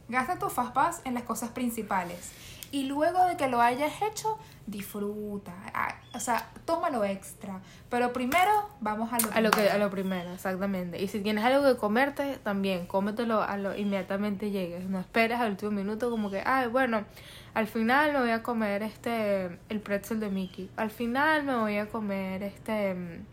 Gasta 0.08 0.38
tu 0.38 0.50
fastpass 0.50 1.02
en 1.06 1.14
las 1.14 1.24
cosas 1.24 1.50
principales. 1.50 2.32
Y 2.72 2.84
luego 2.84 3.26
de 3.26 3.38
que 3.38 3.48
lo 3.48 3.62
hayas 3.62 4.02
hecho, 4.02 4.38
disfruta. 4.68 5.54
Ah, 5.74 5.96
O 6.14 6.20
sea, 6.20 6.50
tómalo 6.66 7.04
extra. 7.06 7.62
Pero 7.90 8.12
primero 8.12 8.70
vamos 8.82 9.14
a 9.14 9.20
lo 9.20 9.32
A 9.34 9.42
lo 9.42 9.52
que 9.52 9.58
primero. 9.62 9.76
a 9.76 9.78
lo 9.78 9.90
primero, 9.92 10.34
exactamente. 10.34 11.02
Y 11.02 11.08
si 11.08 11.22
tienes 11.22 11.44
algo 11.46 11.64
que 11.64 11.78
comerte, 11.80 12.38
también 12.44 12.86
cómetelo 12.86 13.42
a 13.42 13.58
lo 13.58 13.76
inmediatamente 13.78 14.52
llegues. 14.52 14.90
No 14.90 15.00
esperes 15.00 15.40
al 15.40 15.52
último 15.52 15.72
minuto 15.72 16.10
como 16.10 16.30
que, 16.30 16.42
ay, 16.46 16.68
bueno, 16.68 17.06
al 17.54 17.68
final 17.68 18.12
me 18.14 18.20
voy 18.20 18.32
a 18.32 18.44
comer 18.44 18.84
este 18.84 19.58
el 19.70 19.80
pretzel 19.80 20.20
de 20.20 20.30
Mickey. 20.30 20.70
Al 20.76 20.92
final 20.92 21.44
me 21.44 21.56
voy 21.56 21.78
a 21.78 21.88
comer 21.88 22.44
este 22.44 22.94
mm, 22.94 23.26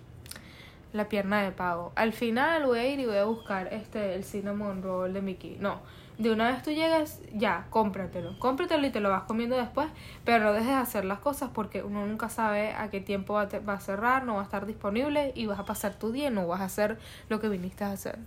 la 0.92 1.08
pierna 1.08 1.42
de 1.42 1.52
pavo. 1.52 1.92
Al 1.94 2.12
final 2.12 2.66
voy 2.66 2.78
a 2.78 2.86
ir 2.86 3.00
y 3.00 3.06
voy 3.06 3.16
a 3.16 3.24
buscar 3.24 3.72
este 3.72 4.14
el 4.14 4.24
cinnamon 4.24 4.82
roll 4.82 5.12
de 5.12 5.22
Mickey. 5.22 5.56
No, 5.60 5.80
de 6.18 6.30
una 6.30 6.50
vez 6.50 6.62
tú 6.62 6.70
llegas, 6.70 7.20
ya, 7.32 7.66
cómpratelo. 7.70 8.38
Cómpratelo 8.38 8.86
y 8.86 8.90
te 8.90 9.00
lo 9.00 9.10
vas 9.10 9.24
comiendo 9.24 9.56
después, 9.56 9.88
pero 10.24 10.44
no 10.44 10.52
dejes 10.52 10.68
de 10.68 10.74
hacer 10.74 11.04
las 11.04 11.18
cosas 11.18 11.50
porque 11.52 11.82
uno 11.82 12.06
nunca 12.06 12.28
sabe 12.28 12.72
a 12.74 12.90
qué 12.90 13.00
tiempo 13.00 13.34
va 13.34 13.48
va 13.68 13.74
a 13.74 13.80
cerrar, 13.80 14.24
no 14.24 14.34
va 14.34 14.42
a 14.42 14.44
estar 14.44 14.66
disponible 14.66 15.32
y 15.34 15.46
vas 15.46 15.58
a 15.58 15.64
pasar 15.64 15.94
tu 15.94 16.12
día 16.12 16.28
y 16.28 16.30
no 16.30 16.46
vas 16.46 16.60
a 16.60 16.64
hacer 16.64 16.98
lo 17.28 17.40
que 17.40 17.48
viniste 17.48 17.84
a 17.84 17.92
hacer. 17.92 18.18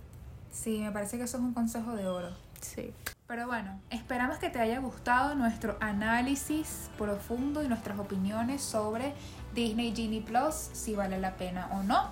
Sí, 0.50 0.80
me 0.80 0.90
parece 0.90 1.18
que 1.18 1.24
eso 1.24 1.36
es 1.36 1.42
un 1.42 1.54
consejo 1.54 1.94
de 1.94 2.06
oro. 2.06 2.30
Sí. 2.60 2.92
Pero 3.26 3.46
bueno, 3.46 3.80
esperamos 3.90 4.38
que 4.38 4.50
te 4.50 4.60
haya 4.60 4.78
gustado 4.78 5.34
nuestro 5.34 5.76
análisis 5.80 6.90
profundo 6.96 7.62
y 7.62 7.68
nuestras 7.68 7.98
opiniones 7.98 8.62
sobre 8.62 9.14
Disney 9.54 9.94
Genie 9.94 10.22
Plus, 10.22 10.54
si 10.54 10.94
vale 10.94 11.18
la 11.18 11.36
pena 11.36 11.68
o 11.72 11.82
no. 11.82 12.10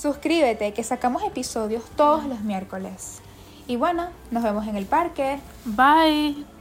Suscríbete, 0.00 0.74
que 0.74 0.84
sacamos 0.84 1.22
episodios 1.22 1.82
todos 1.96 2.24
los 2.24 2.42
miércoles. 2.42 3.20
Y 3.66 3.76
bueno, 3.76 4.10
nos 4.30 4.42
vemos 4.42 4.66
en 4.66 4.76
el 4.76 4.84
parque. 4.84 5.38
Bye. 5.64 6.55